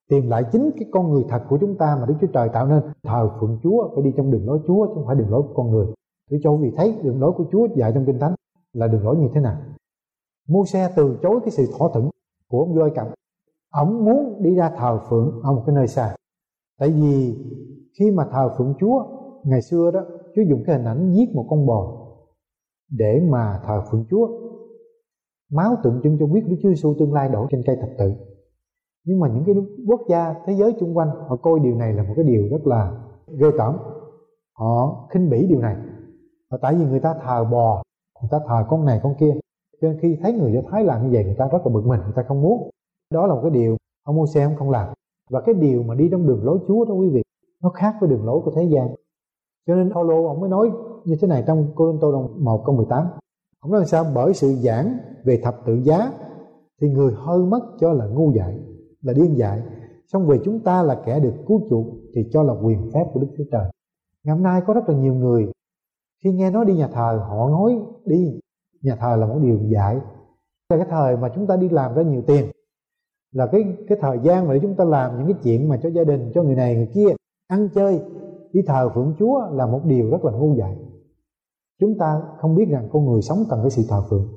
Tìm 0.08 0.28
lại 0.28 0.44
chính 0.52 0.70
cái 0.78 0.88
con 0.92 1.10
người 1.10 1.24
thật 1.28 1.42
của 1.48 1.58
chúng 1.60 1.78
ta 1.78 1.96
mà 2.00 2.06
Đức 2.06 2.14
Chúa 2.20 2.26
Trời 2.26 2.48
tạo 2.48 2.66
nên. 2.66 2.82
Thờ 3.04 3.30
phượng 3.40 3.58
Chúa, 3.62 3.90
phải 3.94 4.04
đi 4.04 4.12
trong 4.16 4.30
đường 4.30 4.46
lối 4.46 4.60
Chúa, 4.66 4.86
chứ 4.86 4.92
không 4.94 5.06
phải 5.06 5.16
đường 5.16 5.30
lối 5.30 5.42
của 5.42 5.54
con 5.54 5.70
người. 5.70 5.86
Để 6.30 6.38
cho 6.42 6.50
quý 6.50 6.58
vị 6.62 6.74
thấy 6.76 6.98
đường 7.02 7.20
lối 7.20 7.32
của 7.32 7.44
Chúa 7.52 7.68
dạy 7.76 7.92
trong 7.94 8.06
Kinh 8.06 8.18
Thánh 8.18 8.34
là 8.72 8.86
đường 8.86 9.04
lối 9.04 9.16
như 9.16 9.28
thế 9.34 9.40
nào? 9.40 9.56
Mua 10.48 10.64
xe 10.64 10.92
từ 10.96 11.18
chối 11.22 11.40
cái 11.40 11.50
sự 11.50 11.66
thỏa 11.78 11.88
thuận 11.92 12.10
của 12.48 12.60
ông 12.60 12.74
voi 12.74 12.92
cầm 12.94 13.06
ông 13.70 14.04
muốn 14.04 14.42
đi 14.42 14.54
ra 14.54 14.70
thờ 14.78 15.00
phượng 15.08 15.40
ở 15.42 15.52
một 15.52 15.62
cái 15.66 15.74
nơi 15.74 15.88
xa. 15.88 16.14
Tại 16.78 16.90
vì 16.90 17.36
khi 17.98 18.10
mà 18.10 18.26
thờ 18.32 18.54
phượng 18.58 18.74
Chúa, 18.80 19.04
ngày 19.44 19.62
xưa 19.62 19.90
đó 19.90 20.00
Chúa 20.38 20.50
dùng 20.50 20.62
cái 20.66 20.76
hình 20.76 20.86
ảnh 20.86 21.12
giết 21.12 21.34
một 21.34 21.46
con 21.50 21.66
bò 21.66 22.06
để 22.90 23.20
mà 23.30 23.60
thờ 23.66 23.82
phượng 23.90 24.04
Chúa. 24.10 24.28
Máu 25.52 25.76
tượng 25.82 26.00
trưng 26.02 26.16
cho 26.20 26.26
quyết 26.26 26.46
Đức 26.46 26.56
Chúa 26.62 26.68
Giêsu 26.68 26.94
tương 26.98 27.12
lai 27.12 27.28
đổ 27.28 27.46
trên 27.50 27.62
cây 27.66 27.76
thập 27.80 27.88
tự. 27.98 28.12
Nhưng 29.04 29.20
mà 29.20 29.28
những 29.28 29.44
cái 29.44 29.54
quốc 29.86 30.00
gia 30.08 30.34
thế 30.46 30.52
giới 30.52 30.74
xung 30.80 30.96
quanh, 30.96 31.08
họ 31.08 31.36
coi 31.36 31.60
điều 31.60 31.76
này 31.76 31.92
là 31.92 32.02
một 32.02 32.12
cái 32.16 32.24
điều 32.24 32.48
rất 32.50 32.66
là 32.66 33.04
ghê 33.40 33.46
tởm. 33.58 33.76
Họ 34.58 35.06
khinh 35.10 35.30
bỉ 35.30 35.46
điều 35.46 35.60
này. 35.60 35.76
Và 36.50 36.58
tại 36.62 36.74
vì 36.74 36.84
người 36.84 37.00
ta 37.00 37.14
thờ 37.24 37.44
bò, 37.44 37.82
người 38.20 38.28
ta 38.30 38.38
thờ 38.48 38.64
con 38.68 38.84
này 38.84 39.00
con 39.02 39.14
kia, 39.20 39.34
cho 39.80 39.88
nên 39.88 39.98
khi 40.00 40.18
thấy 40.22 40.32
người 40.32 40.52
do 40.52 40.60
thái 40.70 40.84
làm 40.84 41.02
như 41.02 41.10
vậy, 41.12 41.24
người 41.24 41.36
ta 41.38 41.48
rất 41.52 41.66
là 41.66 41.72
bực 41.74 41.86
mình, 41.86 42.00
người 42.00 42.12
ta 42.16 42.22
không 42.28 42.42
muốn. 42.42 42.70
Đó 43.14 43.26
là 43.26 43.34
một 43.34 43.40
cái 43.42 43.50
điều 43.50 43.76
ông 44.04 44.16
mua 44.16 44.26
xe 44.26 44.54
không 44.58 44.70
làm. 44.70 44.88
Và 45.30 45.40
cái 45.40 45.54
điều 45.54 45.82
mà 45.82 45.94
đi 45.94 46.08
trong 46.10 46.26
đường 46.26 46.44
lối 46.44 46.58
chúa 46.68 46.84
đó 46.84 46.94
quý 46.94 47.08
vị, 47.08 47.22
nó 47.62 47.70
khác 47.70 47.94
với 48.00 48.10
đường 48.10 48.24
lối 48.24 48.40
của 48.44 48.50
thế 48.50 48.64
gian 48.64 48.88
cho 49.68 49.74
nên 49.74 49.92
Paulo 49.92 50.28
ông 50.28 50.40
mới 50.40 50.50
nói 50.50 50.70
như 51.04 51.16
thế 51.20 51.28
này 51.28 51.44
trong 51.46 51.72
Cô 51.74 51.98
Tô 52.00 52.12
đồng 52.12 52.44
1 52.44 52.62
câu 52.66 52.76
18 52.76 53.06
ông 53.60 53.72
nói 53.72 53.86
sao? 53.86 54.04
Bởi 54.14 54.34
sự 54.34 54.54
giảng 54.54 54.98
về 55.24 55.40
thập 55.42 55.56
tự 55.66 55.74
giá 55.82 56.12
thì 56.80 56.88
người 56.88 57.12
hơi 57.16 57.38
mất 57.38 57.60
cho 57.80 57.92
là 57.92 58.06
ngu 58.06 58.32
dại, 58.32 58.58
là 59.02 59.12
điên 59.12 59.38
dại. 59.38 59.62
Xong 60.06 60.26
về 60.26 60.38
chúng 60.44 60.60
ta 60.60 60.82
là 60.82 61.02
kẻ 61.06 61.20
được 61.20 61.34
cứu 61.46 61.60
chuộc 61.70 61.86
thì 62.14 62.28
cho 62.32 62.42
là 62.42 62.54
quyền 62.62 62.90
phép 62.94 63.04
của 63.12 63.20
Đức 63.20 63.28
Chúa 63.36 63.44
Trời. 63.52 63.70
Ngày 64.24 64.34
hôm 64.34 64.42
nay 64.42 64.62
có 64.66 64.74
rất 64.74 64.88
là 64.88 64.94
nhiều 64.94 65.14
người, 65.14 65.50
khi 66.24 66.32
nghe 66.32 66.50
nói 66.50 66.64
đi 66.64 66.74
nhà 66.74 66.88
thờ, 66.88 67.24
họ 67.28 67.48
nói 67.48 67.78
đi, 68.04 68.40
nhà 68.82 68.96
thờ 68.96 69.16
là 69.16 69.26
một 69.26 69.38
điều 69.42 69.58
dạy 69.68 70.00
là 70.68 70.76
cái 70.76 70.86
thời 70.90 71.16
mà 71.16 71.28
chúng 71.34 71.46
ta 71.46 71.56
đi 71.56 71.68
làm 71.68 71.94
ra 71.94 72.02
nhiều 72.02 72.22
tiền, 72.26 72.50
là 73.34 73.46
cái 73.46 73.76
cái 73.88 73.98
thời 74.00 74.18
gian 74.22 74.46
mà 74.48 74.54
để 74.54 74.60
chúng 74.62 74.74
ta 74.74 74.84
làm 74.84 75.18
những 75.18 75.26
cái 75.26 75.40
chuyện 75.42 75.68
mà 75.68 75.76
cho 75.82 75.90
gia 75.90 76.04
đình, 76.04 76.30
cho 76.34 76.42
người 76.42 76.54
này, 76.54 76.74
người 76.74 76.88
kia 76.94 77.08
ăn 77.48 77.68
chơi 77.74 78.00
đi 78.58 78.64
thờ 78.66 78.90
phượng 78.94 79.14
chúa 79.18 79.40
là 79.52 79.66
một 79.66 79.80
điều 79.84 80.10
rất 80.10 80.24
là 80.24 80.32
ngu 80.32 80.54
dại. 80.54 80.76
Chúng 81.80 81.98
ta 81.98 82.22
không 82.38 82.54
biết 82.54 82.64
rằng 82.70 82.88
con 82.92 83.04
người 83.04 83.22
sống 83.22 83.38
cần 83.50 83.58
cái 83.62 83.70
sự 83.70 83.82
thờ 83.88 84.02
phượng. 84.10 84.28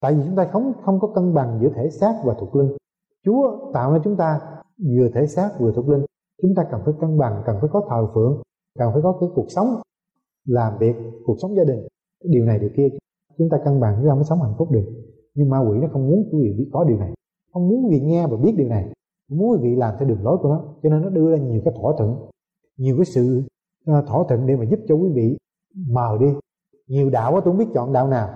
Tại 0.00 0.14
vì 0.14 0.22
chúng 0.26 0.36
ta 0.36 0.48
không 0.52 0.72
không 0.84 1.00
có 1.00 1.08
cân 1.14 1.34
bằng 1.34 1.58
giữa 1.62 1.68
thể 1.74 1.90
xác 1.90 2.14
và 2.24 2.34
thuộc 2.40 2.56
linh. 2.56 2.72
Chúa 3.24 3.70
tạo 3.74 3.92
ra 3.92 3.98
chúng 4.04 4.16
ta 4.16 4.40
vừa 4.78 5.08
thể 5.14 5.26
xác 5.26 5.50
vừa 5.60 5.72
thuộc 5.72 5.88
linh. 5.88 6.04
Chúng 6.42 6.54
ta 6.56 6.64
cần 6.70 6.80
phải 6.84 6.94
cân 7.00 7.18
bằng, 7.18 7.42
cần 7.46 7.56
phải 7.60 7.70
có 7.72 7.86
thờ 7.88 8.08
phượng, 8.14 8.42
cần 8.78 8.92
phải 8.92 9.02
có 9.02 9.16
cái 9.20 9.28
cuộc 9.34 9.46
sống, 9.48 9.66
làm 10.46 10.78
việc, 10.78 10.96
cuộc 11.24 11.36
sống 11.42 11.56
gia 11.56 11.64
đình. 11.64 11.86
Điều 12.24 12.44
này, 12.44 12.58
điều 12.58 12.70
kia, 12.76 12.88
chúng 13.38 13.48
ta 13.50 13.58
cân 13.64 13.80
bằng, 13.80 13.94
chúng 13.98 14.08
ta 14.08 14.14
mới 14.14 14.24
sống 14.24 14.42
hạnh 14.42 14.54
phúc 14.58 14.70
được. 14.70 14.84
Nhưng 15.34 15.50
ma 15.50 15.58
quỷ 15.58 15.78
nó 15.78 15.88
không 15.92 16.06
muốn 16.06 16.28
quý 16.32 16.38
vị 16.42 16.54
biết 16.58 16.70
có 16.72 16.84
điều 16.84 16.98
này. 16.98 17.12
Không 17.52 17.68
muốn 17.68 17.84
quý 17.84 17.98
vị 17.98 18.06
nghe 18.06 18.26
và 18.26 18.36
biết 18.36 18.54
điều 18.56 18.68
này. 18.68 18.92
Muốn 19.30 19.50
quý 19.50 19.58
vị 19.62 19.76
làm 19.76 19.94
theo 19.98 20.08
đường 20.08 20.22
lối 20.22 20.38
của 20.42 20.48
nó, 20.48 20.62
cho 20.82 20.88
nên 20.90 21.02
nó 21.02 21.08
đưa 21.08 21.30
ra 21.30 21.36
nhiều 21.36 21.60
cái 21.64 21.74
thỏa 21.80 21.92
thuận 21.98 22.16
nhiều 22.78 22.96
cái 22.96 23.04
sự 23.04 23.42
à, 23.86 24.02
thỏa 24.06 24.24
thuận 24.28 24.46
để 24.46 24.56
mà 24.56 24.64
giúp 24.64 24.80
cho 24.88 24.94
quý 24.94 25.10
vị 25.14 25.38
mờ 25.88 26.16
đi. 26.20 26.26
Nhiều 26.86 27.10
đạo 27.10 27.32
tôi 27.32 27.42
không 27.42 27.58
biết 27.58 27.68
chọn 27.74 27.92
đạo 27.92 28.08
nào. 28.08 28.28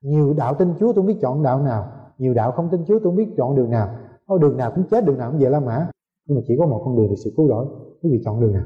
Nhiều 0.00 0.34
đạo 0.34 0.54
tin 0.54 0.74
chúa 0.78 0.86
tôi 0.86 0.94
không 0.94 1.06
biết 1.06 1.18
chọn 1.20 1.42
đạo 1.42 1.62
nào. 1.62 1.92
Nhiều 2.18 2.34
đạo 2.34 2.52
không 2.52 2.68
tin 2.70 2.84
chúa 2.84 2.98
tôi 2.98 3.04
không 3.04 3.16
biết 3.16 3.28
chọn 3.36 3.56
đường 3.56 3.70
nào. 3.70 3.98
Ô, 4.26 4.38
đường 4.38 4.56
nào 4.56 4.72
cũng 4.74 4.84
chết 4.90 5.04
đường 5.04 5.18
nào 5.18 5.30
cũng 5.30 5.40
về 5.40 5.50
la 5.50 5.60
mã. 5.60 5.90
Nhưng 6.26 6.36
mà 6.36 6.42
chỉ 6.46 6.54
có 6.58 6.66
một 6.66 6.82
con 6.84 6.96
đường 6.96 7.08
được 7.08 7.16
sự 7.24 7.32
cứu 7.36 7.48
rỗi. 7.48 7.66
Quý 8.02 8.10
vị 8.10 8.22
chọn 8.24 8.40
đường 8.40 8.52
nào? 8.52 8.64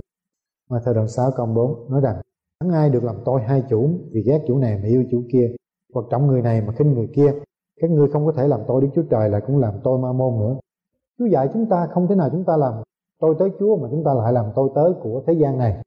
Mà 0.71 0.81
thời 0.85 0.95
đoạn 0.95 1.09
6 1.09 1.31
câu 1.37 1.47
4 1.47 1.91
nói 1.91 2.01
rằng 2.01 2.17
Chẳng 2.61 2.71
ai 2.71 2.91
được 2.91 3.05
làm 3.05 3.17
tôi 3.25 3.41
hai 3.43 3.63
chủ 3.69 3.91
vì 4.13 4.23
ghét 4.23 4.45
chủ 4.47 4.59
này 4.59 4.79
mà 4.83 4.89
yêu 4.89 5.05
chủ 5.11 5.23
kia. 5.33 5.55
Hoặc 5.95 6.07
trọng 6.11 6.27
người 6.27 6.43
này 6.43 6.61
mà 6.61 6.73
khinh 6.73 6.93
người 6.95 7.09
kia. 7.15 7.33
Các 7.81 7.91
ngươi 7.91 8.09
không 8.13 8.27
có 8.27 8.33
thể 8.33 8.49
làm 8.49 8.61
tôi 8.69 8.83
Đức 8.83 8.89
Chúa 8.95 9.03
Trời 9.11 9.29
lại 9.29 9.41
cũng 9.47 9.59
làm 9.59 9.75
tôi 9.85 9.99
ma 9.99 10.13
môn 10.13 10.41
nữa. 10.41 10.57
Chúa 11.19 11.27
dạy 11.27 11.49
chúng 11.53 11.67
ta 11.67 11.89
không 11.91 12.07
thể 12.09 12.15
nào 12.15 12.29
chúng 12.33 12.45
ta 12.45 12.57
làm 12.57 12.75
tôi 13.21 13.37
tới 13.39 13.51
Chúa 13.59 13.77
mà 13.77 13.89
chúng 13.91 14.05
ta 14.05 14.15
lại 14.15 14.33
làm 14.33 14.45
tôi 14.55 14.71
tới 14.75 14.93
của 15.03 15.23
thế 15.27 15.33
gian 15.33 15.59
này. 15.59 15.83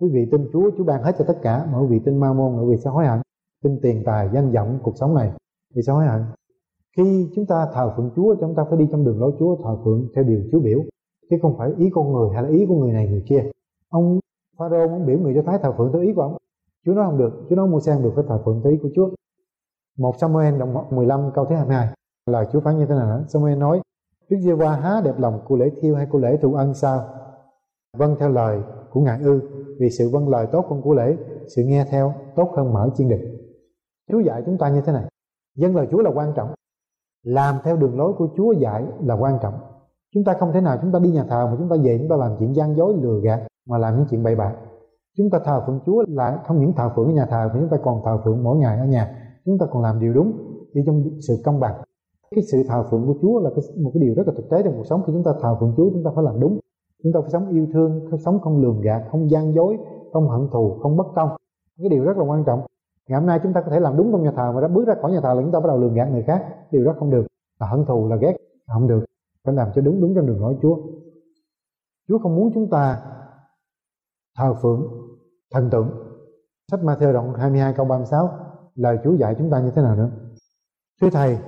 Quý 0.00 0.10
vị 0.12 0.28
tin 0.32 0.48
Chúa 0.52 0.70
Chúa 0.78 0.84
ban 0.84 1.02
hết 1.02 1.12
cho 1.18 1.24
tất 1.28 1.38
cả. 1.42 1.66
Mà 1.72 1.78
quý 1.78 1.86
vị 1.86 2.00
tin 2.04 2.20
ma 2.20 2.32
môn 2.32 2.60
quý 2.60 2.70
vị 2.70 2.76
sẽ 2.84 2.90
hối 2.90 3.06
hận. 3.06 3.20
Tin 3.62 3.78
tiền 3.82 4.02
tài, 4.06 4.28
danh 4.32 4.52
vọng, 4.52 4.78
cuộc 4.82 4.96
sống 4.96 5.14
này, 5.14 5.32
thì 5.74 5.82
sẽ 5.82 5.92
hối 5.92 6.06
hận. 6.06 6.22
Khi 6.96 7.30
chúng 7.34 7.46
ta 7.46 7.66
thờ 7.74 7.92
phượng 7.96 8.10
Chúa, 8.16 8.36
chúng 8.40 8.54
ta 8.54 8.64
phải 8.64 8.78
đi 8.78 8.88
trong 8.90 9.04
đường 9.04 9.20
lối 9.20 9.32
Chúa, 9.38 9.56
thờ 9.56 9.76
phượng 9.84 10.08
theo 10.14 10.24
điều 10.24 10.40
Chúa 10.52 10.60
biểu. 10.60 10.78
Chứ 11.30 11.36
không 11.42 11.54
phải 11.58 11.70
ý 11.78 11.90
con 11.94 12.12
người 12.12 12.28
hay 12.34 12.42
là 12.42 12.48
ý 12.48 12.66
của 12.68 12.74
người 12.74 12.92
này, 12.92 13.08
người 13.08 13.24
kia. 13.28 13.50
Ông 13.88 14.18
Pharaoh 14.58 14.90
muốn 14.90 15.06
biểu 15.06 15.18
người 15.18 15.34
cho 15.34 15.42
Thái 15.46 15.58
thờ 15.62 15.72
phượng 15.78 15.92
theo 15.92 16.02
ý 16.02 16.12
của 16.12 16.22
ông. 16.22 16.36
Chúa 16.86 16.92
nói 16.92 17.04
không 17.06 17.18
được. 17.18 17.46
Chúa 17.48 17.56
nói 17.56 17.68
mua 17.68 17.80
sang 17.80 18.02
được 18.02 18.12
phải 18.14 18.24
thờ 18.28 18.42
phượng 18.44 18.60
theo 18.64 18.72
ý 18.72 18.78
của 18.82 18.88
Chúa. 18.94 19.10
Một 19.98 20.14
Samuel 20.18 20.58
đồng 20.58 20.74
15 20.90 21.30
câu 21.34 21.44
thứ 21.44 21.54
22 21.54 21.88
lời 22.26 22.46
Chúa 22.52 22.60
phán 22.60 22.78
như 22.78 22.86
thế 22.86 22.94
nào? 22.94 23.24
Samuel 23.28 23.58
nói 23.58 23.80
Đức 24.30 24.36
giê 24.40 24.52
va 24.52 24.76
há 24.76 25.00
đẹp 25.04 25.18
lòng 25.18 25.40
của 25.44 25.56
lễ 25.56 25.70
thiêu 25.80 25.96
hay 25.96 26.06
của 26.06 26.18
lễ 26.18 26.38
thụ 26.42 26.54
ân 26.54 26.74
sao? 26.74 27.04
Vâng 27.98 28.16
theo 28.20 28.28
lời 28.28 28.58
của 28.90 29.00
ngài 29.00 29.20
ư, 29.22 29.40
vì 29.80 29.90
sự 29.90 30.10
vâng 30.12 30.28
lời 30.28 30.46
tốt 30.52 30.66
hơn 30.70 30.82
của 30.82 30.94
lễ, 30.94 31.16
sự 31.56 31.62
nghe 31.66 31.84
theo 31.90 32.14
tốt 32.36 32.52
hơn 32.56 32.72
mở 32.72 32.90
chiên 32.94 33.08
định. 33.08 33.36
Chúa 34.10 34.20
dạy 34.20 34.42
chúng 34.46 34.58
ta 34.58 34.68
như 34.68 34.80
thế 34.86 34.92
này, 34.92 35.04
dân 35.56 35.76
lời 35.76 35.88
Chúa 35.90 36.02
là 36.02 36.10
quan 36.14 36.32
trọng, 36.36 36.54
làm 37.22 37.54
theo 37.64 37.76
đường 37.76 37.98
lối 37.98 38.12
của 38.18 38.28
Chúa 38.36 38.52
dạy 38.52 38.84
là 39.00 39.14
quan 39.14 39.38
trọng. 39.42 39.54
Chúng 40.14 40.24
ta 40.24 40.34
không 40.40 40.52
thể 40.52 40.60
nào 40.60 40.78
chúng 40.82 40.92
ta 40.92 40.98
đi 40.98 41.10
nhà 41.10 41.24
thờ 41.28 41.46
mà 41.46 41.56
chúng 41.58 41.68
ta 41.68 41.76
về 41.82 41.98
chúng 41.98 42.08
ta 42.08 42.16
làm 42.16 42.36
chuyện 42.38 42.54
gian 42.54 42.76
dối, 42.76 42.94
lừa 43.02 43.20
gạt, 43.20 43.40
mà 43.68 43.78
làm 43.78 43.96
những 43.96 44.06
chuyện 44.10 44.22
bậy 44.22 44.36
bạ. 44.36 44.56
Chúng 45.16 45.30
ta 45.30 45.38
thờ 45.44 45.62
phượng 45.66 45.80
Chúa 45.86 46.04
là 46.08 46.42
không 46.46 46.60
những 46.60 46.72
thờ 46.76 46.90
phượng 46.96 47.06
ở 47.06 47.12
nhà 47.12 47.26
thờ 47.26 47.48
mà 47.54 47.60
chúng 47.60 47.68
ta 47.68 47.76
còn 47.84 48.00
thờ 48.04 48.18
phượng 48.24 48.42
mỗi 48.42 48.56
ngày 48.56 48.78
ở 48.78 48.86
nhà. 48.86 49.16
Chúng 49.44 49.58
ta 49.58 49.66
còn 49.70 49.82
làm 49.82 50.00
điều 50.00 50.12
đúng, 50.12 50.32
đi 50.74 50.82
trong 50.86 51.02
sự 51.28 51.42
công 51.44 51.60
bằng 51.60 51.74
cái 52.30 52.44
sự 52.52 52.62
thờ 52.68 52.84
phượng 52.90 53.06
của 53.06 53.14
Chúa 53.22 53.40
là 53.40 53.50
cái, 53.50 53.64
một 53.82 53.90
cái 53.94 54.00
điều 54.02 54.14
rất 54.14 54.26
là 54.26 54.32
thực 54.36 54.50
tế 54.50 54.62
trong 54.62 54.74
cuộc 54.76 54.86
sống. 54.86 55.02
Khi 55.06 55.12
chúng 55.12 55.24
ta 55.24 55.32
thờ 55.40 55.56
phượng 55.60 55.74
Chúa 55.76 55.90
chúng 55.90 56.04
ta 56.04 56.10
phải 56.14 56.24
làm 56.24 56.40
đúng. 56.40 56.58
Chúng 57.02 57.12
ta 57.12 57.20
phải 57.20 57.30
sống 57.30 57.48
yêu 57.48 57.66
thương 57.72 58.06
phải 58.10 58.18
sống 58.18 58.40
không 58.40 58.62
lường 58.62 58.80
gạt 58.80 59.02
không 59.10 59.30
gian 59.30 59.54
dối 59.54 59.78
không 60.12 60.28
hận 60.28 60.48
thù 60.52 60.78
không 60.82 60.96
bất 60.96 61.06
công. 61.14 61.28
Cái 61.78 61.88
điều 61.88 62.04
rất 62.04 62.16
là 62.16 62.24
quan 62.24 62.44
trọng. 62.44 62.60
Ngày 63.08 63.20
hôm 63.20 63.26
nay 63.26 63.40
chúng 63.42 63.52
ta 63.52 63.60
có 63.60 63.70
thể 63.70 63.80
làm 63.80 63.96
đúng 63.96 64.12
trong 64.12 64.22
nhà 64.22 64.32
thờ 64.36 64.52
mà 64.54 64.60
đã 64.60 64.68
bước 64.68 64.86
ra 64.86 64.94
khỏi 65.00 65.12
nhà 65.12 65.20
thờ 65.20 65.34
là 65.34 65.42
chúng 65.42 65.52
ta 65.52 65.60
bắt 65.60 65.66
đầu 65.68 65.78
lường 65.78 65.94
gạt 65.94 66.08
người 66.12 66.22
khác. 66.22 66.44
Điều 66.70 66.84
đó 66.84 66.94
không 66.98 67.10
được. 67.10 67.26
Là 67.60 67.66
hận 67.66 67.84
thù 67.84 68.08
là 68.08 68.16
ghét 68.16 68.36
không 68.72 68.88
được. 68.88 69.04
Phải 69.44 69.54
làm 69.54 69.68
cho 69.74 69.82
đúng 69.82 70.00
đúng 70.00 70.14
trong 70.14 70.26
đường 70.26 70.40
lối 70.40 70.56
Chúa. 70.62 70.76
Chúa 72.08 72.18
không 72.18 72.36
muốn 72.36 72.50
chúng 72.54 72.70
ta 72.70 73.02
thờ 74.38 74.54
phượng 74.62 74.88
thần 75.52 75.70
tượng. 75.70 75.88
Sách 76.70 76.80
Matthew 76.80 77.12
đoạn 77.12 77.34
22 77.34 77.74
câu 77.76 77.86
36 77.86 78.28
lời 78.74 78.98
Chúa 79.04 79.12
dạy 79.14 79.34
chúng 79.38 79.50
ta 79.50 79.60
như 79.60 79.70
thế 79.70 79.82
nào 79.82 79.96
nữa? 79.96 80.10
Thưa 81.00 81.10
thầy 81.10 81.38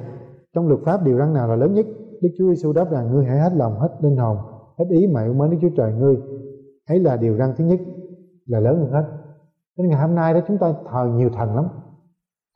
trong 0.56 0.68
luật 0.68 0.80
pháp, 0.84 1.04
điều 1.04 1.18
răn 1.18 1.32
nào 1.32 1.48
là 1.48 1.56
lớn 1.56 1.74
nhất? 1.74 1.86
Đức 2.20 2.28
Chúa 2.38 2.48
Giêsu 2.48 2.72
đáp 2.72 2.90
rằng, 2.90 3.12
ngươi 3.12 3.24
hãy 3.24 3.38
hết 3.38 3.52
lòng, 3.56 3.72
hết 3.80 3.88
linh 4.00 4.16
hồn, 4.16 4.36
hết 4.78 4.84
ý 4.88 5.06
mà 5.06 5.24
yêu 5.24 5.34
mến 5.34 5.50
Đức 5.50 5.56
Chúa 5.60 5.76
Trời 5.76 5.92
ngươi. 5.92 6.16
Ấy 6.88 6.98
là 6.98 7.16
điều 7.16 7.36
răn 7.36 7.52
thứ 7.56 7.64
nhất, 7.64 7.80
là 8.46 8.60
lớn 8.60 8.78
hơn 8.78 8.90
hết. 8.90 9.04
Nên 9.78 9.88
ngày 9.88 10.00
hôm 10.00 10.14
nay 10.14 10.34
đó, 10.34 10.40
chúng 10.48 10.58
ta 10.58 10.74
thờ 10.90 11.10
nhiều 11.14 11.28
thần 11.36 11.54
lắm. 11.54 11.64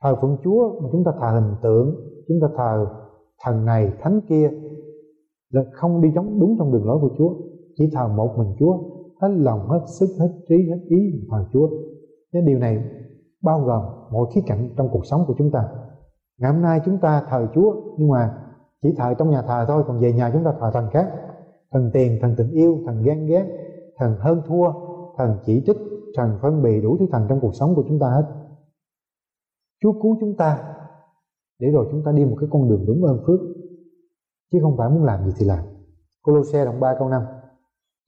Thờ 0.02 0.16
phượng 0.20 0.36
Chúa 0.44 0.80
mà 0.80 0.88
chúng 0.92 1.04
ta 1.04 1.12
thờ 1.20 1.40
hình 1.40 1.54
tượng, 1.62 1.94
chúng 2.28 2.36
ta 2.42 2.48
thờ 2.56 2.86
thần 3.44 3.64
này, 3.64 3.92
thánh 4.00 4.20
kia, 4.28 4.50
là 5.50 5.62
không 5.72 6.00
đi 6.00 6.10
giống, 6.14 6.40
đúng 6.40 6.56
trong 6.58 6.72
đường 6.72 6.86
lối 6.86 6.98
của 7.00 7.10
Chúa. 7.18 7.34
Chỉ 7.74 7.84
thờ 7.92 8.08
một 8.08 8.34
mình 8.38 8.54
Chúa, 8.58 8.78
hết 9.22 9.28
lòng, 9.36 9.68
hết 9.68 9.80
sức, 10.00 10.06
hết 10.20 10.32
trí, 10.48 10.54
hết 10.70 10.80
ý 10.88 10.98
thờ 11.30 11.44
Chúa. 11.52 11.68
Nên 12.32 12.46
điều 12.46 12.58
này 12.58 12.84
bao 13.42 13.60
gồm 13.60 13.82
mọi 14.12 14.26
khía 14.34 14.40
cạnh 14.46 14.70
trong 14.76 14.88
cuộc 14.92 15.06
sống 15.06 15.24
của 15.26 15.34
chúng 15.38 15.50
ta 15.50 15.68
ngày 16.40 16.52
hôm 16.52 16.62
nay 16.62 16.80
chúng 16.84 16.98
ta 16.98 17.22
thờ 17.30 17.48
Chúa, 17.54 17.74
nhưng 17.98 18.08
mà 18.08 18.34
chỉ 18.82 18.94
thờ 18.96 19.14
trong 19.18 19.30
nhà 19.30 19.42
thờ 19.42 19.64
thôi, 19.68 19.84
còn 19.86 20.00
về 20.00 20.12
nhà 20.12 20.30
chúng 20.32 20.44
ta 20.44 20.54
thờ 20.60 20.70
thần 20.74 20.88
khác. 20.90 21.12
Thần 21.70 21.90
tiền, 21.92 22.18
thần 22.22 22.34
tình 22.36 22.50
yêu, 22.50 22.78
thần 22.86 23.02
ghen 23.02 23.26
ghét, 23.26 23.46
thần 23.96 24.16
hơn 24.18 24.42
thua, 24.46 24.72
thần 25.18 25.38
chỉ 25.44 25.62
trích, 25.66 25.76
thần 26.16 26.38
phân 26.42 26.62
bì 26.62 26.80
đủ 26.80 26.96
thứ 26.98 27.06
thần 27.12 27.26
trong 27.28 27.40
cuộc 27.40 27.54
sống 27.54 27.74
của 27.74 27.84
chúng 27.88 27.98
ta 27.98 28.06
hết. 28.10 28.24
Chúa 29.82 29.92
cứu 29.92 30.16
chúng 30.20 30.36
ta, 30.36 30.74
để 31.58 31.70
rồi 31.70 31.88
chúng 31.90 32.02
ta 32.04 32.12
đi 32.12 32.24
một 32.24 32.36
cái 32.40 32.48
con 32.52 32.68
đường 32.68 32.84
đúng 32.86 33.04
ơn 33.04 33.18
phước. 33.26 33.40
Chứ 34.52 34.58
không 34.62 34.76
phải 34.76 34.88
muốn 34.90 35.04
làm 35.04 35.24
gì 35.24 35.32
thì 35.38 35.46
làm. 35.46 35.64
Colosse 36.22 36.64
đoạn 36.64 36.80
3 36.80 36.94
câu 36.98 37.08
5 37.08 37.22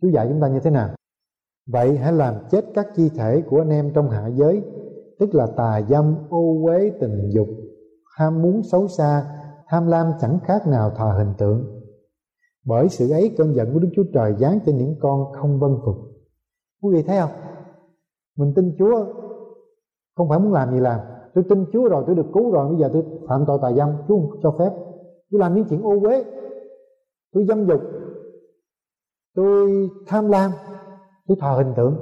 Chúa 0.03 0.09
dạy 0.09 0.27
chúng 0.29 0.41
ta 0.41 0.49
như 0.49 0.61
thế 0.61 0.71
nào? 0.71 0.89
Vậy 1.67 1.97
hãy 1.97 2.13
làm 2.13 2.35
chết 2.51 2.65
các 2.75 2.87
chi 2.95 3.11
thể 3.17 3.43
của 3.51 3.59
anh 3.59 3.71
em 3.71 3.93
trong 3.95 4.11
hạ 4.11 4.27
giới, 4.27 4.63
tức 5.19 5.35
là 5.35 5.47
tà 5.57 5.81
dâm, 5.89 6.15
ô 6.31 6.65
uế, 6.65 6.91
tình 7.01 7.31
dục 7.31 7.49
ham 8.19 8.43
muốn 8.43 8.63
xấu 8.63 8.89
xa, 8.89 9.27
tham 9.69 9.87
lam 9.87 10.07
chẳng 10.21 10.39
khác 10.45 10.67
nào 10.67 10.91
thờ 10.97 11.15
hình 11.19 11.35
tượng. 11.39 11.83
Bởi 12.67 12.89
sự 12.89 13.11
ấy, 13.11 13.35
cơn 13.39 13.55
giận 13.55 13.73
của 13.73 13.79
Đức 13.79 13.89
Chúa 13.97 14.05
Trời 14.15 14.35
giáng 14.39 14.59
trên 14.67 14.77
những 14.77 14.95
con 15.01 15.33
không 15.33 15.61
vân 15.61 15.77
phục. 15.85 15.97
Quý 16.83 16.95
vị 16.95 17.03
thấy 17.03 17.19
không? 17.21 17.31
Mình 18.37 18.53
tin 18.57 18.75
Chúa, 18.79 19.07
không 20.17 20.29
phải 20.29 20.39
muốn 20.39 20.53
làm 20.53 20.71
gì 20.71 20.81
làm. 20.81 21.01
Tôi 21.35 21.45
tin 21.49 21.65
Chúa 21.73 21.89
rồi, 21.89 22.05
tôi 22.07 22.17
được 22.17 22.27
cứu 22.35 22.51
rồi, 22.51 22.69
bây 22.69 22.79
giờ 22.79 22.91
tôi 22.93 23.05
phạm 23.29 23.45
tội 23.47 23.59
tà 23.63 23.73
dâm, 23.73 23.89
Chúa 24.09 24.17
không 24.17 24.41
cho 24.43 24.55
phép. 24.59 24.71
Tôi 25.31 25.41
làm 25.41 25.55
những 25.55 25.65
chuyện 25.69 25.83
ô 25.83 26.01
uế. 26.03 26.25
Tôi 27.33 27.45
dâm 27.49 27.67
dục. 27.67 27.81
Tôi 29.35 29.91
tham 30.07 30.29
lam. 30.29 30.51
Tôi 31.27 31.37
thờ 31.41 31.55
hình 31.57 31.73
tượng. 31.77 31.97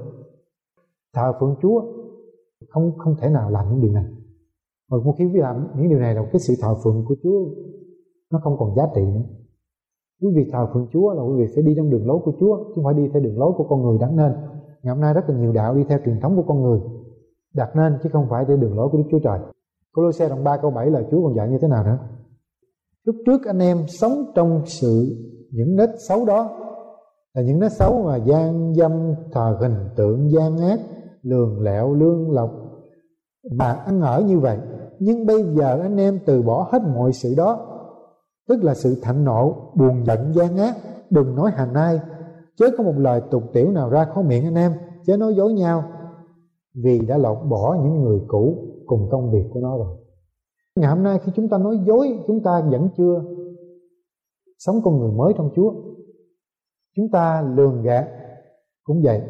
Thờ 1.14 1.32
phượng 1.40 1.56
Chúa. 1.62 1.82
Không 2.68 2.98
không 2.98 3.16
thể 3.20 3.28
nào 3.28 3.50
làm 3.50 3.68
những 3.70 3.80
điều 3.80 3.92
này 3.92 4.04
mà 4.90 4.96
một 5.04 5.14
khi 5.18 5.24
quý 5.24 5.40
làm 5.40 5.66
những 5.76 5.88
điều 5.88 5.98
này 5.98 6.14
là 6.14 6.22
cái 6.32 6.40
sự 6.40 6.54
thờ 6.62 6.74
phượng 6.84 7.04
của 7.08 7.14
Chúa. 7.22 7.38
Nó 8.32 8.40
không 8.44 8.56
còn 8.58 8.74
giá 8.76 8.82
trị 8.94 9.02
nữa. 9.02 9.22
Quý 10.22 10.28
vị 10.36 10.50
thờ 10.52 10.66
phượng 10.72 10.86
Chúa 10.92 11.12
là 11.12 11.22
quý 11.22 11.34
vị 11.38 11.52
phải 11.54 11.62
đi 11.62 11.74
trong 11.76 11.90
đường 11.90 12.06
lối 12.06 12.18
của 12.24 12.32
Chúa, 12.40 12.56
chứ 12.56 12.72
không 12.74 12.84
phải 12.84 12.94
đi 12.94 13.08
theo 13.12 13.22
đường 13.22 13.38
lối 13.38 13.52
của 13.56 13.64
con 13.68 13.82
người 13.82 13.98
Đáng 14.00 14.16
nên. 14.16 14.32
Ngày 14.82 14.94
hôm 14.94 15.00
nay 15.00 15.14
rất 15.14 15.28
là 15.28 15.36
nhiều 15.36 15.52
đạo 15.52 15.74
đi 15.74 15.84
theo 15.88 15.98
truyền 16.04 16.20
thống 16.20 16.36
của 16.36 16.44
con 16.46 16.62
người 16.62 16.80
đặt 17.54 17.76
nên, 17.76 17.92
chứ 18.02 18.08
không 18.12 18.26
phải 18.30 18.44
theo 18.48 18.56
đường 18.56 18.76
lối 18.76 18.88
của 18.92 18.98
Đức 18.98 19.04
Chúa 19.10 19.18
Trời. 19.18 19.38
Colossae 19.94 20.28
đoạn 20.28 20.44
3 20.44 20.56
câu 20.62 20.70
7 20.70 20.90
là 20.90 21.02
Chúa 21.10 21.22
còn 21.22 21.36
dạy 21.36 21.48
như 21.48 21.58
thế 21.60 21.68
nào 21.68 21.84
nữa? 21.84 21.98
Lúc 23.04 23.16
trước 23.26 23.46
anh 23.46 23.58
em 23.58 23.78
sống 23.88 24.24
trong 24.34 24.62
sự, 24.66 25.16
những 25.50 25.76
nết 25.76 25.90
xấu 26.08 26.24
đó, 26.24 26.50
là 27.34 27.42
những 27.42 27.60
nết 27.60 27.72
xấu 27.72 28.02
mà 28.02 28.16
gian 28.16 28.74
dâm, 28.74 29.14
thờ 29.32 29.58
hình 29.60 29.88
tượng, 29.96 30.30
gian 30.30 30.58
ác, 30.58 30.80
lường 31.22 31.60
lẹo, 31.60 31.94
lương 31.94 32.30
lộc. 32.30 32.50
Mà 33.52 33.72
ăn 33.72 34.00
ở 34.00 34.22
như 34.22 34.38
vậy 34.38 34.58
nhưng 35.00 35.26
bây 35.26 35.42
giờ 35.42 35.80
anh 35.82 35.96
em 35.96 36.18
từ 36.26 36.42
bỏ 36.42 36.68
hết 36.72 36.82
mọi 36.94 37.12
sự 37.12 37.34
đó, 37.36 37.66
tức 38.48 38.64
là 38.64 38.74
sự 38.74 38.96
thạnh 39.02 39.24
nộ, 39.24 39.72
buồn 39.74 40.04
giận, 40.06 40.32
gian 40.34 40.56
ác, 40.56 40.76
đừng 41.10 41.34
nói 41.34 41.50
hành 41.50 41.74
ai. 41.74 42.00
Chớ 42.56 42.66
có 42.78 42.84
một 42.84 42.94
lời 42.96 43.22
tục 43.30 43.42
tiểu 43.52 43.70
nào 43.70 43.90
ra 43.90 44.04
khó 44.04 44.22
miệng 44.22 44.44
anh 44.44 44.54
em, 44.54 44.72
chớ 45.06 45.16
nói 45.16 45.34
dối 45.34 45.52
nhau. 45.52 45.84
Vì 46.74 46.98
đã 46.98 47.16
lột 47.16 47.38
bỏ 47.48 47.78
những 47.82 48.02
người 48.02 48.20
cũ 48.28 48.56
cùng 48.86 49.08
công 49.10 49.32
việc 49.32 49.44
của 49.52 49.60
nó 49.60 49.76
rồi. 49.76 49.96
Ngày 50.76 50.90
hôm 50.90 51.02
nay 51.02 51.18
khi 51.24 51.32
chúng 51.36 51.48
ta 51.48 51.58
nói 51.58 51.78
dối, 51.86 52.18
chúng 52.26 52.42
ta 52.42 52.60
vẫn 52.70 52.88
chưa 52.96 53.22
sống 54.58 54.80
con 54.84 54.98
người 54.98 55.12
mới 55.12 55.32
trong 55.36 55.50
Chúa. 55.56 55.72
Chúng 56.96 57.10
ta 57.10 57.42
lường 57.56 57.82
gạt 57.82 58.08
cũng 58.84 59.02
vậy. 59.02 59.22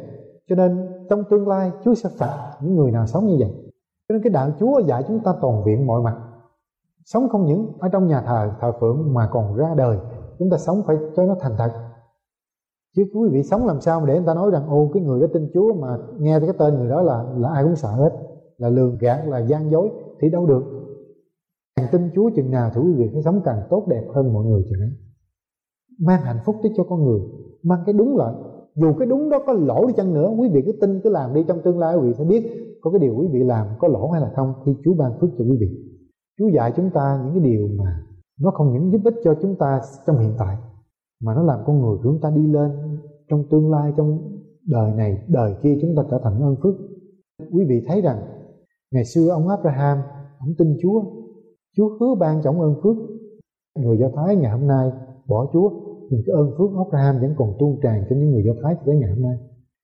Cho 0.48 0.56
nên 0.56 0.88
trong 1.10 1.24
tương 1.30 1.48
lai 1.48 1.70
Chúa 1.84 1.94
sẽ 1.94 2.08
phạt 2.18 2.56
những 2.62 2.76
người 2.76 2.90
nào 2.90 3.06
sống 3.06 3.26
như 3.26 3.36
vậy 3.40 3.69
cho 4.10 4.14
nên 4.14 4.22
cái 4.22 4.30
đạo 4.30 4.50
Chúa 4.60 4.78
dạy 4.78 5.04
chúng 5.08 5.20
ta 5.20 5.34
toàn 5.40 5.64
viện 5.64 5.86
mọi 5.86 6.02
mặt. 6.02 6.16
Sống 7.04 7.28
không 7.28 7.46
những 7.46 7.66
ở 7.78 7.88
trong 7.88 8.06
nhà 8.06 8.22
thờ 8.22 8.50
thờ 8.60 8.72
phượng 8.80 9.14
mà 9.14 9.28
còn 9.32 9.54
ra 9.56 9.74
đời. 9.76 9.98
Chúng 10.38 10.50
ta 10.50 10.56
sống 10.56 10.82
phải 10.86 10.96
cho 11.16 11.26
nó 11.26 11.36
thành 11.40 11.52
thật. 11.58 11.70
Chứ 12.96 13.04
quý 13.14 13.28
vị 13.32 13.42
sống 13.42 13.66
làm 13.66 13.80
sao 13.80 14.00
mà 14.00 14.06
để 14.06 14.14
người 14.14 14.26
ta 14.26 14.34
nói 14.34 14.50
rằng, 14.50 14.68
ô, 14.68 14.90
cái 14.94 15.02
người 15.02 15.20
đó 15.20 15.26
tin 15.32 15.50
Chúa 15.54 15.74
mà 15.74 15.98
nghe 16.18 16.40
cái 16.40 16.48
tên 16.58 16.74
người 16.74 16.88
đó 16.88 17.02
là 17.02 17.24
là 17.36 17.48
ai 17.48 17.64
cũng 17.64 17.76
sợ 17.76 17.88
hết. 17.88 18.10
Là 18.58 18.68
lường 18.68 18.98
gạt, 19.00 19.26
là 19.26 19.38
gian 19.38 19.70
dối, 19.70 19.90
thì 20.20 20.30
đâu 20.30 20.46
được. 20.46 20.62
Càng 21.76 21.86
tin 21.92 22.10
Chúa 22.14 22.30
chừng 22.36 22.50
nào 22.50 22.70
thì 22.74 22.80
quý 22.80 22.92
vị 22.92 23.10
phải 23.12 23.22
sống 23.22 23.40
càng 23.44 23.62
tốt 23.70 23.84
đẹp 23.88 24.04
hơn 24.14 24.32
mọi 24.32 24.44
người 24.44 24.62
chừng 24.70 24.80
ấy. 24.80 24.92
Mang 26.00 26.22
hạnh 26.22 26.38
phúc 26.44 26.56
tới 26.62 26.72
cho 26.76 26.84
con 26.84 27.04
người. 27.04 27.20
Mang 27.62 27.82
cái 27.86 27.92
đúng 27.92 28.16
lại 28.16 28.34
dù 28.74 28.92
cái 28.98 29.08
đúng 29.08 29.30
đó 29.30 29.38
có 29.46 29.52
lỗ 29.52 29.86
đi 29.86 29.92
chăng 29.96 30.14
nữa, 30.14 30.30
quý 30.38 30.48
vị 30.52 30.62
cứ 30.66 30.72
tin, 30.80 31.00
cứ 31.04 31.10
làm 31.10 31.34
đi, 31.34 31.44
trong 31.48 31.62
tương 31.62 31.78
lai 31.78 31.96
quý 31.96 32.02
vị 32.06 32.14
sẽ 32.18 32.24
biết 32.24 32.69
có 32.82 32.90
cái 32.90 32.98
điều 32.98 33.14
quý 33.16 33.26
vị 33.32 33.38
làm 33.38 33.66
có 33.78 33.88
lỗ 33.88 34.10
hay 34.10 34.20
là 34.20 34.32
không 34.36 34.54
khi 34.64 34.76
Chúa 34.84 34.94
ban 34.94 35.12
phước 35.20 35.30
cho 35.38 35.44
quý 35.44 35.56
vị. 35.60 35.68
Chúa 36.38 36.48
dạy 36.48 36.72
chúng 36.76 36.90
ta 36.90 37.22
những 37.24 37.34
cái 37.34 37.52
điều 37.52 37.68
mà 37.78 38.02
nó 38.40 38.50
không 38.50 38.72
những 38.72 38.92
giúp 38.92 39.00
ích 39.04 39.14
cho 39.24 39.34
chúng 39.42 39.56
ta 39.56 39.80
trong 40.06 40.18
hiện 40.18 40.34
tại, 40.38 40.56
mà 41.24 41.34
nó 41.34 41.42
làm 41.42 41.60
con 41.66 41.80
người 41.80 41.96
của 41.96 42.02
chúng 42.02 42.20
ta 42.20 42.30
đi 42.30 42.46
lên 42.46 42.70
trong 43.28 43.44
tương 43.50 43.70
lai, 43.70 43.92
trong 43.96 44.18
đời 44.66 44.92
này, 44.92 45.24
đời 45.28 45.54
kia 45.62 45.78
chúng 45.80 45.94
ta 45.96 46.02
trở 46.10 46.20
thành 46.24 46.40
ơn 46.42 46.56
phước. 46.62 46.74
Quý 47.52 47.64
vị 47.68 47.84
thấy 47.86 48.00
rằng, 48.02 48.18
ngày 48.92 49.04
xưa 49.04 49.28
ông 49.28 49.48
Abraham, 49.48 49.98
ông 50.38 50.54
tin 50.58 50.76
Chúa 50.82 51.02
Chúa 51.76 51.88
hứa 52.00 52.14
ban 52.14 52.42
cho 52.42 52.50
ông 52.50 52.60
ơn 52.60 52.74
phước. 52.82 52.96
Người 53.78 53.98
Do 53.98 54.08
Thái 54.16 54.36
ngày 54.36 54.50
hôm 54.50 54.66
nay 54.66 54.92
bỏ 55.28 55.46
Chúa, 55.52 55.70
nhưng 56.10 56.22
cái 56.26 56.34
ơn 56.34 56.50
phước 56.58 56.70
Abraham 56.78 57.20
vẫn 57.20 57.34
còn 57.38 57.52
tuôn 57.58 57.80
tràn 57.82 58.04
cho 58.10 58.16
những 58.16 58.30
người 58.30 58.42
Do 58.46 58.52
Thái 58.62 58.74
cho 58.74 58.82
tới 58.86 58.96
ngày 58.96 59.10
hôm 59.10 59.22
nay. 59.22 59.36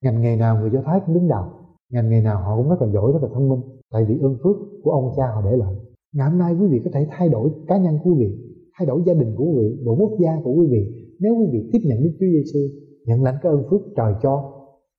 Ngành 0.02 0.20
nghề 0.20 0.36
nào 0.36 0.60
người 0.60 0.70
Do 0.70 0.80
Thái 0.84 1.00
cũng 1.06 1.14
đứng 1.14 1.28
đầu 1.28 1.44
ngành 1.92 2.10
nghề 2.10 2.20
nào 2.20 2.42
họ 2.42 2.56
cũng 2.56 2.68
rất 2.68 2.82
là 2.82 2.88
giỏi, 2.92 3.12
rất 3.12 3.22
là 3.22 3.28
thông 3.34 3.48
minh. 3.48 3.60
Tại 3.92 4.04
vì 4.08 4.18
ơn 4.18 4.36
phước 4.42 4.56
của 4.82 4.90
ông 4.90 5.12
cha 5.16 5.26
họ 5.34 5.42
để 5.50 5.56
lại. 5.56 5.74
Ngày 6.14 6.30
hôm 6.30 6.38
nay 6.38 6.54
quý 6.60 6.66
vị 6.70 6.80
có 6.84 6.90
thể 6.94 7.06
thay 7.10 7.28
đổi 7.28 7.50
cá 7.68 7.76
nhân 7.76 7.98
của 8.04 8.10
quý 8.10 8.16
vị, 8.18 8.30
thay 8.78 8.86
đổi 8.86 9.02
gia 9.06 9.14
đình 9.14 9.34
của 9.36 9.44
quý 9.44 9.54
vị 9.58 9.84
bộ 9.84 9.96
quốc 10.00 10.12
gia 10.20 10.40
của 10.44 10.52
quý 10.52 10.66
vị. 10.70 10.82
Nếu 11.20 11.34
quý 11.34 11.46
vị 11.52 11.70
tiếp 11.72 11.78
nhận 11.84 12.04
Đức 12.04 12.12
Chúa 12.20 12.26
Giêsu 12.26 12.58
nhận 13.06 13.22
lãnh 13.22 13.36
cái 13.42 13.52
ơn 13.52 13.62
phước 13.70 13.80
trời 13.96 14.14
cho, 14.22 14.52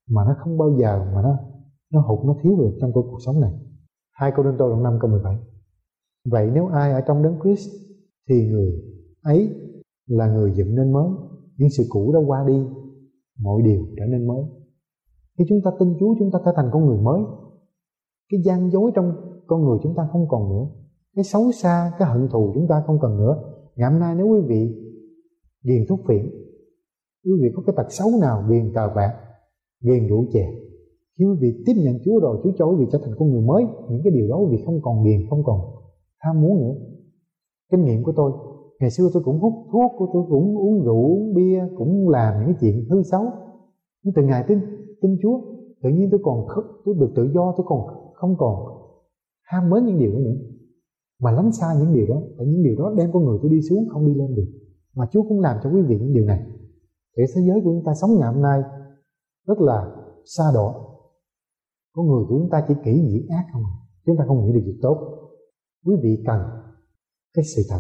mà 0.10 0.22
nó 0.28 0.36
không 0.40 0.58
bao 0.58 0.78
giờ 0.80 1.12
mà 1.16 1.22
nó 1.22 1.38
nó 1.94 2.02
hụt, 2.02 2.26
nó 2.26 2.36
thiếu 2.44 2.56
được 2.58 2.72
trong 2.82 2.92
cuộc 2.94 3.18
sống 3.26 3.42
này. 3.42 3.52
Hai 4.14 4.32
câu 4.36 4.46
đơn 4.46 4.56
tô 4.60 4.70
đoạn 4.70 4.84
năm 4.84 4.98
câu 5.02 5.12
17 5.12 5.38
vậy 6.32 6.50
nếu 6.54 6.68
ai 6.68 6.92
ở 6.92 7.02
trong 7.02 7.24
đấng 7.24 7.40
Christ, 7.44 7.70
thì 8.30 8.48
người 8.48 8.72
ấy 9.24 9.50
là 10.08 10.28
người 10.28 10.52
dựng 10.56 10.76
nên 10.76 10.92
mới. 10.92 11.10
Những 11.58 11.70
sự 11.78 11.84
cũ 11.90 12.12
đã 12.14 12.20
qua 12.28 12.46
đi, 12.48 12.66
mọi 13.40 13.62
điều 13.62 13.86
trở 13.98 14.06
nên 14.06 14.28
mới 14.28 14.44
khi 15.38 15.46
chúng 15.50 15.62
ta 15.66 15.72
tin 15.80 15.94
Chúa, 16.00 16.16
chúng 16.20 16.32
ta 16.32 16.40
trở 16.46 16.52
thành 16.56 16.70
con 16.74 16.86
người 16.86 16.98
mới. 16.98 17.22
Cái 18.32 18.42
gian 18.46 18.72
dối 18.72 18.92
trong 18.96 19.12
con 19.48 19.66
người 19.66 19.78
chúng 19.84 19.96
ta 19.96 20.08
không 20.12 20.26
còn 20.30 20.50
nữa. 20.50 20.68
Cái 21.16 21.24
xấu 21.24 21.52
xa, 21.52 21.92
cái 22.00 22.10
hận 22.10 22.28
thù 22.32 22.52
chúng 22.54 22.68
ta 22.70 22.84
không 22.88 22.98
cần 23.02 23.18
nữa. 23.18 23.36
Ngày 23.76 23.92
hôm 23.92 24.00
nay 24.00 24.16
nếu 24.18 24.28
quý 24.28 24.40
vị 24.48 24.76
ghiền 25.64 25.86
thuốc 25.90 26.00
phiện, 26.08 26.26
quý 27.26 27.32
vị 27.42 27.50
có 27.56 27.64
cái 27.66 27.74
tật 27.78 27.88
xấu 27.90 28.08
nào, 28.22 28.44
ghiền 28.50 28.74
cờ 28.74 28.90
bạc 28.96 29.14
ghiền 29.84 30.08
rượu 30.08 30.26
chè. 30.34 30.46
Khi 31.18 31.26
quý 31.26 31.38
vị 31.42 31.64
tiếp 31.66 31.74
nhận 31.78 32.00
Chúa 32.06 32.20
rồi, 32.20 32.42
Chúa 32.44 32.52
cho 32.58 32.66
quý 32.66 32.76
vị 32.80 32.86
trở 32.92 33.00
thành 33.04 33.16
con 33.20 33.32
người 33.32 33.42
mới, 33.42 33.64
những 33.90 34.02
cái 34.04 34.14
điều 34.14 34.28
đó 34.30 34.38
quý 34.38 34.48
vị 34.52 34.64
không 34.66 34.80
còn 34.82 35.04
ghiền, 35.04 35.30
không 35.30 35.44
còn 35.44 35.60
tham 36.24 36.42
muốn 36.42 36.60
nữa. 36.62 36.76
Kinh 37.72 37.86
nghiệm 37.86 38.04
của 38.04 38.14
tôi, 38.16 38.32
ngày 38.80 38.90
xưa 38.90 39.10
tôi 39.14 39.24
cũng 39.24 39.40
hút 39.40 39.54
thuốc 39.72 39.92
của 39.98 40.10
tôi 40.14 40.24
cũng 40.30 40.58
uống 40.58 40.84
rượu, 40.84 41.06
uống 41.06 41.34
bia, 41.34 41.64
cũng 41.78 42.10
làm 42.10 42.34
những 42.40 42.46
cái 42.46 42.56
chuyện 42.62 42.90
hư 42.90 43.04
xấu. 43.04 43.24
Nhưng 44.04 44.14
từ 44.16 44.22
ngày 44.22 44.44
tin 44.48 44.60
tin 45.02 45.18
Chúa, 45.22 45.42
tự 45.84 45.90
nhiên 45.90 46.10
tôi 46.12 46.20
còn 46.24 46.48
tôi 46.86 46.96
được 47.00 47.12
tự 47.16 47.24
do, 47.34 47.54
tôi 47.58 47.66
còn 47.70 47.80
không 48.14 48.36
còn 48.38 48.78
ham 49.42 49.70
mến 49.70 49.86
những 49.86 50.00
điều 50.00 50.14
đó 50.14 50.20
nữa. 50.20 50.38
Mà 51.20 51.32
lánh 51.32 51.52
xa 51.52 51.68
những 51.80 51.94
điều 51.94 52.08
đó, 52.08 52.22
tại 52.38 52.48
những 52.48 52.64
điều 52.64 52.76
đó 52.76 52.94
đem 52.98 53.10
con 53.14 53.26
người 53.26 53.40
tôi 53.42 53.52
đi 53.52 53.62
xuống, 53.62 53.88
không 53.90 54.08
đi 54.08 54.14
lên 54.14 54.36
được. 54.36 54.48
Mà 54.96 55.06
Chúa 55.12 55.24
cũng 55.24 55.40
làm 55.40 55.58
cho 55.64 55.70
quý 55.70 55.82
vị 55.82 55.98
những 56.00 56.14
điều 56.14 56.26
này. 56.26 56.46
Để 57.18 57.26
thế 57.36 57.42
giới 57.48 57.62
của 57.64 57.72
chúng 57.72 57.84
ta 57.86 57.94
sống 58.02 58.12
ngày 58.20 58.34
hôm 58.34 58.42
nay 58.42 58.62
rất 59.48 59.62
là 59.62 59.96
xa 60.26 60.44
đỏ. 60.54 60.84
Con 61.94 62.08
người 62.08 62.26
của 62.30 62.40
chúng 62.40 62.50
ta 62.50 62.66
chỉ 62.68 62.74
kỹ 62.86 62.92
nghĩ 62.92 63.28
ác 63.30 63.46
không 63.54 63.64
à. 63.64 63.74
chúng 64.06 64.18
ta 64.18 64.26
không 64.28 64.46
nghĩ 64.46 64.54
được 64.54 64.62
việc 64.66 64.80
tốt. 64.82 64.98
Quý 65.86 65.96
vị 66.04 66.24
cần 66.26 66.42
cái 67.34 67.46
sự 67.56 67.62
thật. 67.70 67.80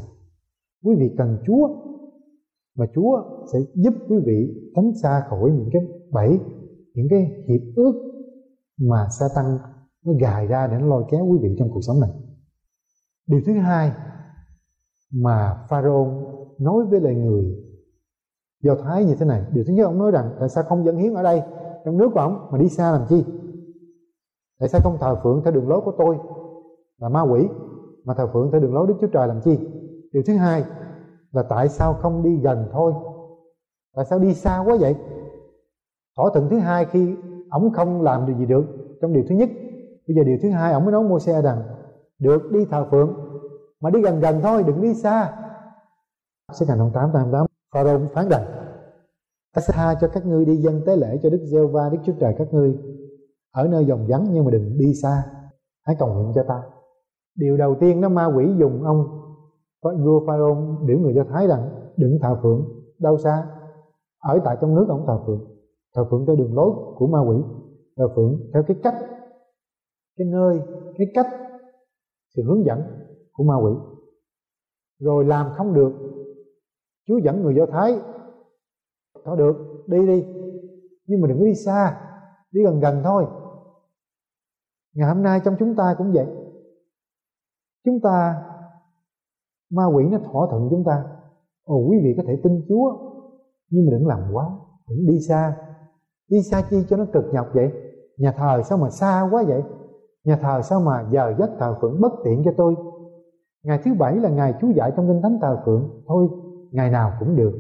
Quý 0.83 0.95
vị 0.99 1.15
cần 1.17 1.37
Chúa. 1.45 1.67
Và 2.75 2.85
Chúa 2.95 3.23
sẽ 3.53 3.59
giúp 3.75 3.93
quý 4.09 4.17
vị 4.25 4.69
tránh 4.75 4.91
xa 5.03 5.23
khỏi 5.29 5.51
những 5.51 5.69
cái 5.73 5.81
bẫy 6.11 6.39
những 6.97 7.07
cái 7.09 7.43
hiệp 7.47 7.61
ước 7.75 7.93
mà 8.77 9.07
sa 9.19 9.25
tăng 9.35 9.57
nó 10.05 10.13
gài 10.19 10.47
ra 10.47 10.67
để 10.67 10.77
nó 10.79 10.87
lôi 10.87 11.03
kéo 11.11 11.25
quý 11.25 11.37
vị 11.41 11.55
trong 11.59 11.69
cuộc 11.71 11.81
sống 11.81 11.99
này. 11.99 12.09
Điều 13.27 13.41
thứ 13.45 13.53
hai 13.53 13.91
mà 15.13 15.65
Pharaoh 15.69 16.07
nói 16.59 16.85
với 16.85 17.01
lại 17.01 17.15
người 17.15 17.45
Do 18.63 18.75
Thái 18.75 19.05
như 19.05 19.15
thế 19.15 19.25
này, 19.25 19.43
điều 19.51 19.63
thứ 19.67 19.73
nhất 19.73 19.85
ông 19.85 19.97
nói 19.97 20.11
rằng, 20.11 20.35
tại 20.39 20.49
sao 20.49 20.63
không 20.63 20.85
dẫn 20.85 20.97
hiến 20.97 21.13
ở 21.13 21.23
đây? 21.23 21.41
Trong 21.85 21.97
nước 21.97 22.09
của 22.13 22.19
ông, 22.19 22.47
mà 22.51 22.57
đi 22.57 22.69
xa 22.69 22.91
làm 22.91 23.05
chi? 23.09 23.25
Tại 24.59 24.69
sao 24.69 24.81
không 24.81 24.97
thờ 24.99 25.19
phượng 25.23 25.41
theo 25.43 25.53
đường 25.53 25.69
lối 25.69 25.81
của 25.81 25.93
tôi 25.97 26.17
là 26.97 27.09
ma 27.09 27.21
quỷ, 27.21 27.47
mà 28.03 28.13
thờ 28.13 28.27
phượng 28.33 28.51
theo 28.51 28.61
đường 28.61 28.73
lối 28.73 28.87
Đức 28.87 28.93
Chúa 29.01 29.07
Trời 29.07 29.27
làm 29.27 29.41
chi? 29.41 29.59
Điều 30.11 30.23
thứ 30.27 30.35
hai 30.35 30.63
là 31.31 31.43
tại 31.43 31.69
sao 31.69 31.93
không 31.93 32.23
đi 32.23 32.37
gần 32.37 32.69
thôi? 32.71 32.93
Tại 33.95 34.05
sao 34.05 34.19
đi 34.19 34.33
xa 34.33 34.59
quá 34.59 34.77
vậy? 34.79 34.95
Thỏa 36.17 36.29
thuận 36.33 36.49
thứ 36.49 36.59
hai 36.59 36.85
khi 36.85 37.15
ông 37.49 37.71
không 37.71 38.01
làm 38.01 38.25
được 38.25 38.33
gì 38.39 38.45
được 38.45 38.65
trong 39.01 39.13
điều 39.13 39.23
thứ 39.29 39.35
nhất. 39.35 39.49
Bây 40.07 40.15
giờ 40.15 40.23
điều 40.23 40.37
thứ 40.43 40.49
hai 40.51 40.73
ông 40.73 40.83
mới 40.85 40.91
nói 40.91 41.03
mua 41.03 41.19
xe 41.19 41.41
rằng, 41.41 41.61
được 42.19 42.51
đi 42.51 42.65
thờ 42.65 42.87
phượng, 42.91 43.13
mà 43.81 43.89
đi 43.89 44.01
gần 44.01 44.19
gần 44.19 44.39
thôi, 44.43 44.63
đừng 44.67 44.81
đi 44.81 44.93
xa. 44.93 45.33
Sách 46.53 46.67
hành 46.69 46.91
8 46.93 47.09
tám 47.13 47.45
Pharaoh 47.73 48.01
phán 48.13 48.29
rằng, 48.29 48.43
ta 49.55 49.61
sẽ 49.61 49.73
tha 49.73 49.95
cho 50.01 50.07
các 50.07 50.25
ngươi 50.25 50.45
đi 50.45 50.55
dân 50.55 50.81
tế 50.85 50.95
lễ 50.95 51.19
cho 51.23 51.29
Đức 51.29 51.45
giê 51.51 51.59
va 51.71 51.89
Đức 51.91 51.97
Chúa 52.03 52.13
Trời 52.19 52.35
các 52.37 52.47
ngươi. 52.53 52.77
Ở 53.51 53.67
nơi 53.67 53.85
dòng 53.85 54.05
vắng 54.07 54.27
nhưng 54.31 54.45
mà 54.45 54.51
đừng 54.51 54.77
đi 54.77 54.93
xa. 54.93 55.23
Hãy 55.85 55.95
cầu 55.99 56.13
nguyện 56.13 56.31
cho 56.35 56.43
ta. 56.47 56.61
Điều 57.35 57.57
đầu 57.57 57.75
tiên 57.79 58.01
nó 58.01 58.09
ma 58.09 58.25
quỷ 58.25 58.45
dùng 58.57 58.83
ông 58.83 58.97
vua 59.83 60.27
Pharaoh 60.27 60.57
biểu 60.85 60.99
người 60.99 61.13
Do 61.13 61.23
Thái 61.29 61.47
rằng, 61.47 61.69
đừng 61.97 62.17
thờ 62.21 62.39
phượng, 62.43 62.67
đâu 62.99 63.17
xa. 63.17 63.47
Ở 64.19 64.39
tại 64.45 64.57
trong 64.61 64.75
nước 64.75 64.85
ông 64.89 65.03
thờ 65.07 65.19
phượng 65.25 65.56
thờ 65.97 66.05
phượng 66.11 66.25
theo 66.25 66.35
đường 66.35 66.55
lối 66.55 66.71
của 66.95 67.07
ma 67.07 67.19
quỷ. 67.19 67.37
Thờ 67.97 68.07
phượng 68.15 68.39
theo 68.53 68.63
cái 68.67 68.77
cách, 68.83 68.95
cái 70.17 70.27
nơi, 70.27 70.59
cái 70.97 71.07
cách, 71.13 71.27
sự 72.35 72.43
hướng 72.43 72.65
dẫn 72.65 72.81
của 73.31 73.43
ma 73.43 73.55
quỷ. 73.55 73.71
Rồi 74.99 75.25
làm 75.25 75.51
không 75.57 75.73
được, 75.73 75.91
Chúa 77.07 77.17
dẫn 77.17 77.41
người 77.41 77.55
Do 77.55 77.65
Thái. 77.65 77.99
Thôi 79.25 79.37
được, 79.37 79.83
đi 79.87 80.07
đi. 80.07 80.25
Nhưng 81.05 81.21
mà 81.21 81.27
đừng 81.27 81.39
có 81.39 81.45
đi 81.45 81.55
xa, 81.55 82.03
Đi 82.51 82.63
gần 82.63 82.79
gần 82.79 83.01
thôi. 83.03 83.25
Ngày 84.93 85.07
hôm 85.13 85.23
nay 85.23 85.41
trong 85.45 85.55
chúng 85.59 85.75
ta 85.75 85.95
cũng 85.97 86.11
vậy. 86.13 86.27
Chúng 87.85 87.99
ta, 88.03 88.43
Ma 89.71 89.83
quỷ 89.85 90.03
nó 90.11 90.17
thỏa 90.17 90.47
thuận 90.51 90.67
chúng 90.69 90.83
ta. 90.85 91.05
Ồ, 91.63 91.75
quý 91.89 91.97
vị 92.03 92.13
có 92.17 92.23
thể 92.27 92.39
tin 92.43 92.65
Chúa, 92.69 92.97
Nhưng 93.69 93.85
mà 93.85 93.91
đừng 93.91 94.07
làm 94.07 94.33
quá, 94.33 94.49
Đừng 94.89 95.07
đi 95.07 95.19
xa. 95.19 95.57
Đi 96.29 96.37
xa 96.51 96.61
chi 96.69 96.77
cho 96.89 96.97
nó 96.97 97.05
cực 97.13 97.23
nhọc 97.33 97.47
vậy? 97.53 97.71
Nhà 98.17 98.31
thờ 98.31 98.61
sao 98.63 98.77
mà 98.77 98.89
xa 98.89 99.29
quá 99.31 99.43
vậy? 99.47 99.61
Nhà 100.23 100.37
thờ 100.41 100.61
sao 100.61 100.79
mà 100.79 101.05
giờ 101.11 101.33
giấc 101.39 101.49
thờ 101.59 101.75
phượng 101.81 102.01
bất 102.01 102.11
tiện 102.23 102.41
cho 102.45 102.51
tôi? 102.57 102.75
Ngày 103.63 103.79
thứ 103.83 103.91
bảy 103.99 104.15
là 104.15 104.29
ngày 104.29 104.53
Chúa 104.61 104.69
dạy 104.69 104.91
trong 104.95 105.07
Kinh 105.07 105.21
Thánh 105.21 105.39
thờ 105.41 105.61
phượng. 105.65 106.03
Thôi, 106.07 106.27
ngày 106.71 106.91
nào 106.91 107.11
cũng 107.19 107.35
được. 107.35 107.51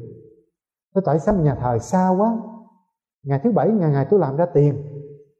Tôi 0.93 1.03
tại 1.05 1.19
sao 1.19 1.35
nhà 1.35 1.55
thờ 1.55 1.77
xa 1.79 2.09
quá? 2.17 2.37
Ngày 3.23 3.39
thứ 3.43 3.51
bảy, 3.51 3.71
ngày 3.71 3.91
ngày 3.91 4.07
tôi 4.09 4.19
làm 4.19 4.35
ra 4.35 4.45
tiền. 4.53 4.75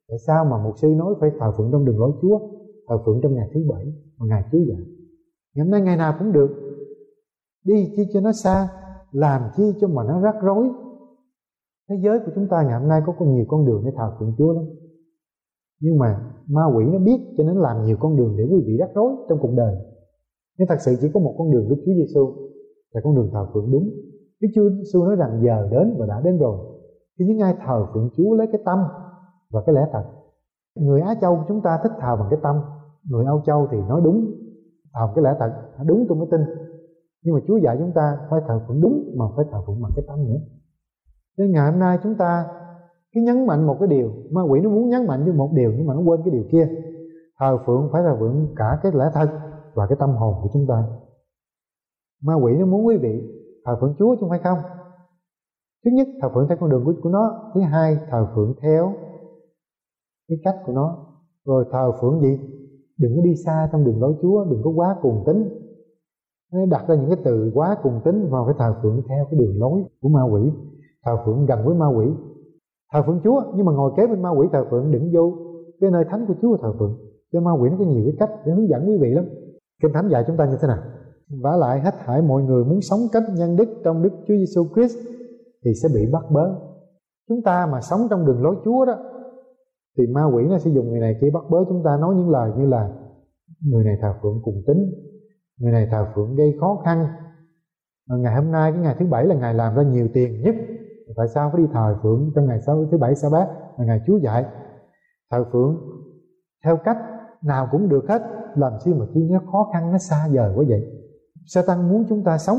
Tại 0.07 0.17
sao 0.27 0.45
mà 0.45 0.57
một 0.57 0.73
sư 0.81 0.87
nói 0.87 1.13
phải 1.19 1.29
thờ 1.39 1.53
phượng 1.57 1.69
trong 1.71 1.85
đường 1.85 1.99
lối 1.99 2.11
Chúa, 2.21 2.39
Thờ 2.87 2.97
phượng 3.05 3.19
trong 3.23 3.35
ngày 3.35 3.49
thứ 3.53 3.59
bảy 3.69 3.85
Mà 4.17 4.25
ngày 4.29 4.43
chú 4.51 4.57
dạy? 4.57 4.81
Ngày 5.55 5.65
hôm 5.65 5.71
nay 5.71 5.81
ngày 5.81 5.97
nào 5.97 6.15
cũng 6.19 6.31
được. 6.31 6.49
Đi 7.65 7.93
chi 7.95 8.03
cho 8.13 8.21
nó 8.21 8.31
xa, 8.31 8.69
Làm 9.11 9.41
chi 9.55 9.63
cho 9.81 9.87
mà 9.87 10.03
nó 10.03 10.21
rắc 10.21 10.35
rối? 10.41 10.69
Thế 11.89 11.95
giới 12.03 12.19
của 12.19 12.31
chúng 12.35 12.47
ta 12.47 12.63
ngày 12.63 12.79
hôm 12.79 12.89
nay 12.89 13.01
có 13.05 13.25
nhiều 13.25 13.45
con 13.47 13.65
đường 13.65 13.81
để 13.85 13.91
thờ 13.95 14.11
phượng 14.19 14.33
Chúa 14.37 14.53
lắm. 14.53 14.65
Nhưng 15.81 15.97
mà 15.97 16.19
ma 16.47 16.61
quỷ 16.75 16.85
nó 16.85 16.99
biết 16.99 17.19
cho 17.37 17.43
nên 17.43 17.55
làm 17.55 17.83
nhiều 17.83 17.97
con 17.99 18.17
đường 18.17 18.35
để 18.37 18.43
quý 18.43 18.63
vị 18.67 18.77
rắc 18.79 18.89
rối 18.95 19.11
trong 19.29 19.39
cuộc 19.41 19.53
đời. 19.55 19.75
Nhưng 20.57 20.67
thật 20.67 20.77
sự 20.79 20.95
chỉ 21.01 21.09
có 21.13 21.19
một 21.19 21.35
con 21.37 21.51
đường 21.51 21.67
với 21.67 21.77
Chúa 21.77 21.91
Giêsu 21.97 22.33
là 22.91 23.01
con 23.03 23.15
đường 23.15 23.29
thờ 23.33 23.47
phượng 23.53 23.71
đúng. 23.71 23.89
Đức 24.41 24.47
Chúa 24.55 24.69
Giêsu 24.69 25.03
nói 25.05 25.15
rằng 25.15 25.41
giờ 25.45 25.67
đến 25.71 25.95
và 25.99 26.05
đã 26.05 26.21
đến 26.23 26.37
rồi. 26.37 26.57
Khi 27.19 27.25
những 27.25 27.39
ai 27.39 27.55
thờ 27.65 27.87
phượng 27.93 28.09
Chúa 28.17 28.33
lấy 28.35 28.47
cái 28.51 28.61
tâm 28.65 28.79
và 29.51 29.61
cái 29.65 29.75
lẽ 29.75 29.81
thật. 29.91 30.03
Người 30.75 31.01
Á 31.01 31.15
Châu 31.21 31.43
chúng 31.47 31.61
ta 31.61 31.79
thích 31.83 31.91
thờ 32.01 32.15
bằng 32.19 32.27
cái 32.29 32.39
tâm. 32.43 32.55
Người 33.09 33.25
Âu 33.25 33.41
Châu 33.45 33.67
thì 33.71 33.77
nói 33.77 34.01
đúng, 34.03 34.31
thờ 34.93 35.11
cái 35.15 35.23
lẽ 35.23 35.35
thật. 35.39 35.51
Đúng 35.85 36.05
tôi 36.09 36.17
mới 36.17 36.27
tin. 36.31 36.41
Nhưng 37.23 37.35
mà 37.35 37.41
Chúa 37.47 37.57
dạy 37.57 37.75
chúng 37.79 37.91
ta 37.95 38.17
phải 38.29 38.41
thờ 38.47 38.61
phượng 38.67 38.81
đúng 38.81 39.13
mà 39.17 39.25
phải 39.35 39.45
thờ 39.51 39.57
phượng 39.67 39.81
bằng 39.81 39.91
cái 39.95 40.05
tâm 40.07 40.19
nữa 40.27 40.39
nên 41.37 41.51
ngày 41.51 41.71
hôm 41.71 41.79
nay 41.79 41.97
chúng 42.03 42.15
ta 42.15 42.45
cứ 43.13 43.21
nhấn 43.21 43.47
mạnh 43.47 43.67
một 43.67 43.77
cái 43.79 43.87
điều. 43.87 44.11
Ma 44.31 44.41
quỷ 44.41 44.59
nó 44.61 44.69
muốn 44.69 44.89
nhấn 44.89 45.07
mạnh 45.07 45.23
với 45.23 45.33
một 45.33 45.49
điều 45.53 45.73
nhưng 45.77 45.87
mà 45.87 45.93
nó 45.93 46.01
quên 46.01 46.21
cái 46.25 46.31
điều 46.31 46.43
kia. 46.51 46.69
Thờ 47.39 47.57
phượng 47.65 47.89
phải 47.91 48.03
thờ 48.03 48.17
phượng 48.19 48.53
cả 48.55 48.79
cái 48.83 48.91
lẽ 48.95 49.05
thân 49.13 49.29
và 49.73 49.87
cái 49.87 49.97
tâm 49.99 50.09
hồn 50.09 50.35
của 50.41 50.49
chúng 50.53 50.67
ta. 50.67 50.83
Ma 52.23 52.33
quỷ 52.33 52.53
nó 52.59 52.65
muốn 52.65 52.85
quý 52.87 52.97
vị 52.97 53.21
thờ 53.65 53.77
phượng 53.81 53.95
Chúa 53.99 54.15
chứ 54.15 54.19
không 54.19 54.29
phải 54.29 54.39
không? 54.43 54.59
Thứ 55.85 55.91
nhất 55.91 56.07
thờ 56.21 56.29
phượng 56.33 56.47
theo 56.47 56.57
con 56.61 56.69
đường 56.69 56.85
của, 56.85 56.93
của 57.03 57.09
nó. 57.09 57.51
Thứ 57.55 57.61
hai 57.61 57.97
thờ 58.09 58.27
phượng 58.35 58.53
theo 58.61 58.93
cái 60.27 60.37
cách 60.43 60.55
của 60.65 60.73
nó. 60.73 61.05
Rồi 61.45 61.65
thờ 61.71 61.91
phượng 62.01 62.21
gì? 62.21 62.39
Đừng 62.97 63.15
có 63.15 63.21
đi 63.21 63.35
xa 63.45 63.69
trong 63.71 63.85
đường 63.85 64.01
lối 64.01 64.15
Chúa 64.21 64.45
đừng 64.45 64.61
có 64.63 64.69
quá 64.69 64.95
cuồng 65.01 65.23
tính 65.25 65.49
nó 66.53 66.65
đặt 66.65 66.85
ra 66.87 66.95
những 66.95 67.09
cái 67.09 67.17
từ 67.23 67.51
quá 67.53 67.77
cuồng 67.83 68.01
tính 68.05 68.29
vào 68.29 68.45
cái 68.45 68.55
thờ 68.57 68.75
phượng 68.81 69.01
theo 69.09 69.25
cái 69.31 69.39
đường 69.39 69.59
lối 69.59 69.83
của 70.01 70.09
ma 70.09 70.21
quỷ 70.23 70.51
thờ 71.07 71.17
phượng 71.25 71.45
gần 71.45 71.59
với 71.65 71.75
ma 71.75 71.87
quỷ 71.87 72.05
thờ 72.93 73.03
phượng 73.05 73.19
Chúa 73.23 73.41
nhưng 73.55 73.65
mà 73.65 73.71
ngồi 73.71 73.91
kế 73.97 74.07
bên 74.07 74.21
ma 74.21 74.29
quỷ 74.29 74.47
thờ 74.51 74.65
phượng 74.69 74.91
đừng 74.91 75.11
vô 75.13 75.33
cái 75.81 75.91
nơi 75.91 76.05
thánh 76.09 76.25
của 76.27 76.33
Chúa 76.41 76.57
thờ 76.57 76.73
phượng 76.79 76.97
cho 77.33 77.39
ma 77.41 77.51
quỷ 77.51 77.69
nó 77.69 77.75
có 77.79 77.85
nhiều 77.85 78.03
cái 78.05 78.15
cách 78.19 78.31
để 78.45 78.53
hướng 78.53 78.69
dẫn 78.69 78.89
quý 78.89 78.97
vị 78.97 79.09
lắm 79.09 79.25
kinh 79.81 79.93
thánh 79.93 80.09
dạy 80.09 80.23
chúng 80.27 80.37
ta 80.37 80.45
như 80.45 80.57
thế 80.61 80.67
nào 80.67 80.79
vả 81.29 81.55
lại 81.55 81.79
hết 81.79 81.93
thảy 82.05 82.21
mọi 82.21 82.43
người 82.43 82.65
muốn 82.65 82.81
sống 82.81 82.99
cách 83.11 83.23
nhân 83.35 83.55
đức 83.55 83.69
trong 83.83 84.03
Đức 84.03 84.09
Chúa 84.27 84.35
Giêsu 84.35 84.67
Christ 84.75 84.97
thì 85.65 85.71
sẽ 85.83 85.89
bị 85.95 86.11
bắt 86.11 86.23
bớ. 86.31 86.55
Chúng 87.29 87.41
ta 87.41 87.67
mà 87.71 87.81
sống 87.81 88.07
trong 88.09 88.25
đường 88.25 88.43
lối 88.43 88.55
Chúa 88.65 88.85
đó 88.85 88.97
thì 89.97 90.07
ma 90.07 90.25
quỷ 90.25 90.43
nó 90.49 90.57
sẽ 90.57 90.71
dùng 90.71 90.89
người 90.89 90.99
này 90.99 91.15
kia 91.21 91.27
bắt 91.33 91.43
bớ 91.49 91.57
chúng 91.69 91.83
ta 91.83 91.97
nói 91.97 92.15
những 92.15 92.29
lời 92.29 92.51
như 92.57 92.65
là 92.65 92.89
người 93.65 93.83
này 93.83 93.97
thờ 94.01 94.13
phượng 94.21 94.41
cùng 94.43 94.61
tính, 94.67 94.91
người 95.59 95.71
này 95.71 95.87
thờ 95.91 96.07
phượng 96.15 96.35
gây 96.35 96.57
khó 96.59 96.81
khăn. 96.85 97.07
Ngày 98.09 98.35
hôm 98.35 98.51
nay 98.51 98.71
cái 98.71 98.81
ngày 98.81 98.95
thứ 98.99 99.05
bảy 99.05 99.25
là 99.25 99.35
ngày 99.35 99.53
làm 99.53 99.75
ra 99.75 99.83
nhiều 99.83 100.07
tiền 100.13 100.41
nhất. 100.41 100.55
Tại 101.15 101.27
sao 101.27 101.49
phải 101.53 101.61
đi 101.61 101.67
thờ 101.73 101.97
phượng 102.03 102.31
trong 102.35 102.45
ngày 102.45 102.61
sáu 102.61 102.85
thứ 102.91 102.97
bảy 102.97 103.15
sa 103.15 103.29
bát 103.31 103.47
là 103.77 103.85
ngày 103.85 104.01
Chúa 104.07 104.17
dạy? 104.17 104.45
Thờ 105.31 105.45
phượng 105.51 105.77
theo 106.65 106.77
cách 106.77 106.97
nào 107.41 107.67
cũng 107.71 107.89
được 107.89 108.05
hết 108.09 108.21
làm 108.55 108.73
chi 108.79 108.93
mà 108.93 109.05
khi 109.13 109.29
nó 109.31 109.39
khó 109.51 109.69
khăn 109.73 109.91
nó 109.91 109.97
xa 109.97 110.27
vời 110.31 110.53
quá 110.55 110.63
vậy? 110.67 110.81
Sa 111.45 111.61
tăng 111.67 111.89
muốn 111.89 112.05
chúng 112.09 112.23
ta 112.23 112.37
sống 112.37 112.57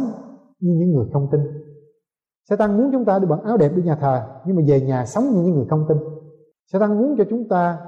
như 0.61 0.75
những 0.79 0.91
người 0.91 1.07
không 1.13 1.29
tin. 1.31 1.41
Sa 2.49 2.57
tăng 2.57 2.77
muốn 2.77 2.91
chúng 2.93 3.05
ta 3.05 3.19
đi 3.19 3.27
bằng 3.27 3.43
áo 3.43 3.57
đẹp 3.57 3.73
đi 3.77 3.83
nhà 3.83 3.97
thờ 4.01 4.23
Nhưng 4.47 4.57
mà 4.57 4.63
về 4.67 4.81
nhà 4.81 5.07
sống 5.07 5.25
như 5.25 5.43
những 5.43 5.55
người 5.55 5.67
không 5.71 5.87
tin. 5.89 5.99
Sa 6.73 6.79
tăng 6.79 6.99
muốn 6.99 7.15
cho 7.19 7.25
chúng 7.31 7.49
ta 7.49 7.79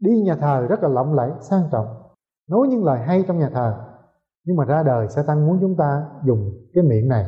đi 0.00 0.22
nhà 0.22 0.36
thờ 0.36 0.66
rất 0.68 0.82
là 0.82 0.88
lộng 0.88 1.14
lẫy, 1.14 1.30
sang 1.40 1.62
trọng 1.72 1.86
Nói 2.50 2.68
những 2.68 2.84
lời 2.84 3.00
hay 3.06 3.24
trong 3.28 3.38
nhà 3.38 3.50
thờ. 3.54 3.74
Nhưng 4.44 4.56
mà 4.56 4.64
ra 4.64 4.82
đời 4.82 5.08
sa 5.08 5.22
tăng 5.22 5.46
muốn 5.46 5.58
chúng 5.60 5.76
ta 5.76 6.06
dùng 6.24 6.50
cái 6.74 6.84
miệng 6.84 7.08
này 7.08 7.26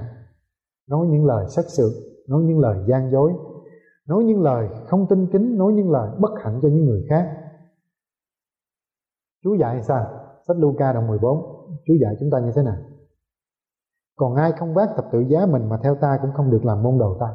Nói 0.88 1.06
những 1.06 1.26
lời 1.26 1.46
sắc 1.48 1.64
sự 1.68 2.17
Nói 2.28 2.42
những 2.42 2.58
lời 2.58 2.84
gian 2.88 3.10
dối. 3.10 3.32
Nói 4.06 4.24
những 4.24 4.42
lời 4.42 4.68
không 4.86 5.06
tin 5.08 5.26
kính. 5.32 5.58
Nói 5.58 5.72
những 5.72 5.90
lời 5.90 6.10
bất 6.18 6.30
hạnh 6.42 6.58
cho 6.62 6.68
những 6.68 6.84
người 6.84 7.06
khác. 7.08 7.36
Chúa 9.44 9.54
dạy 9.54 9.82
sao? 9.82 10.06
Sách 10.48 10.56
Luca 10.56 10.92
đồng 10.92 11.06
14 11.06 11.38
Chúa 11.86 11.94
dạy 12.00 12.14
chúng 12.20 12.30
ta 12.30 12.40
như 12.40 12.52
thế 12.54 12.62
nào? 12.62 12.76
còn 14.18 14.34
ai 14.34 14.52
không 14.52 14.74
vác 14.74 14.88
thập 14.96 15.04
tự 15.12 15.20
giá 15.20 15.46
mình 15.46 15.68
mà 15.68 15.78
theo 15.82 15.94
ta 15.94 16.18
cũng 16.22 16.30
không 16.34 16.50
được 16.50 16.64
làm 16.64 16.82
môn 16.82 16.98
đồ 16.98 17.16
ta. 17.20 17.26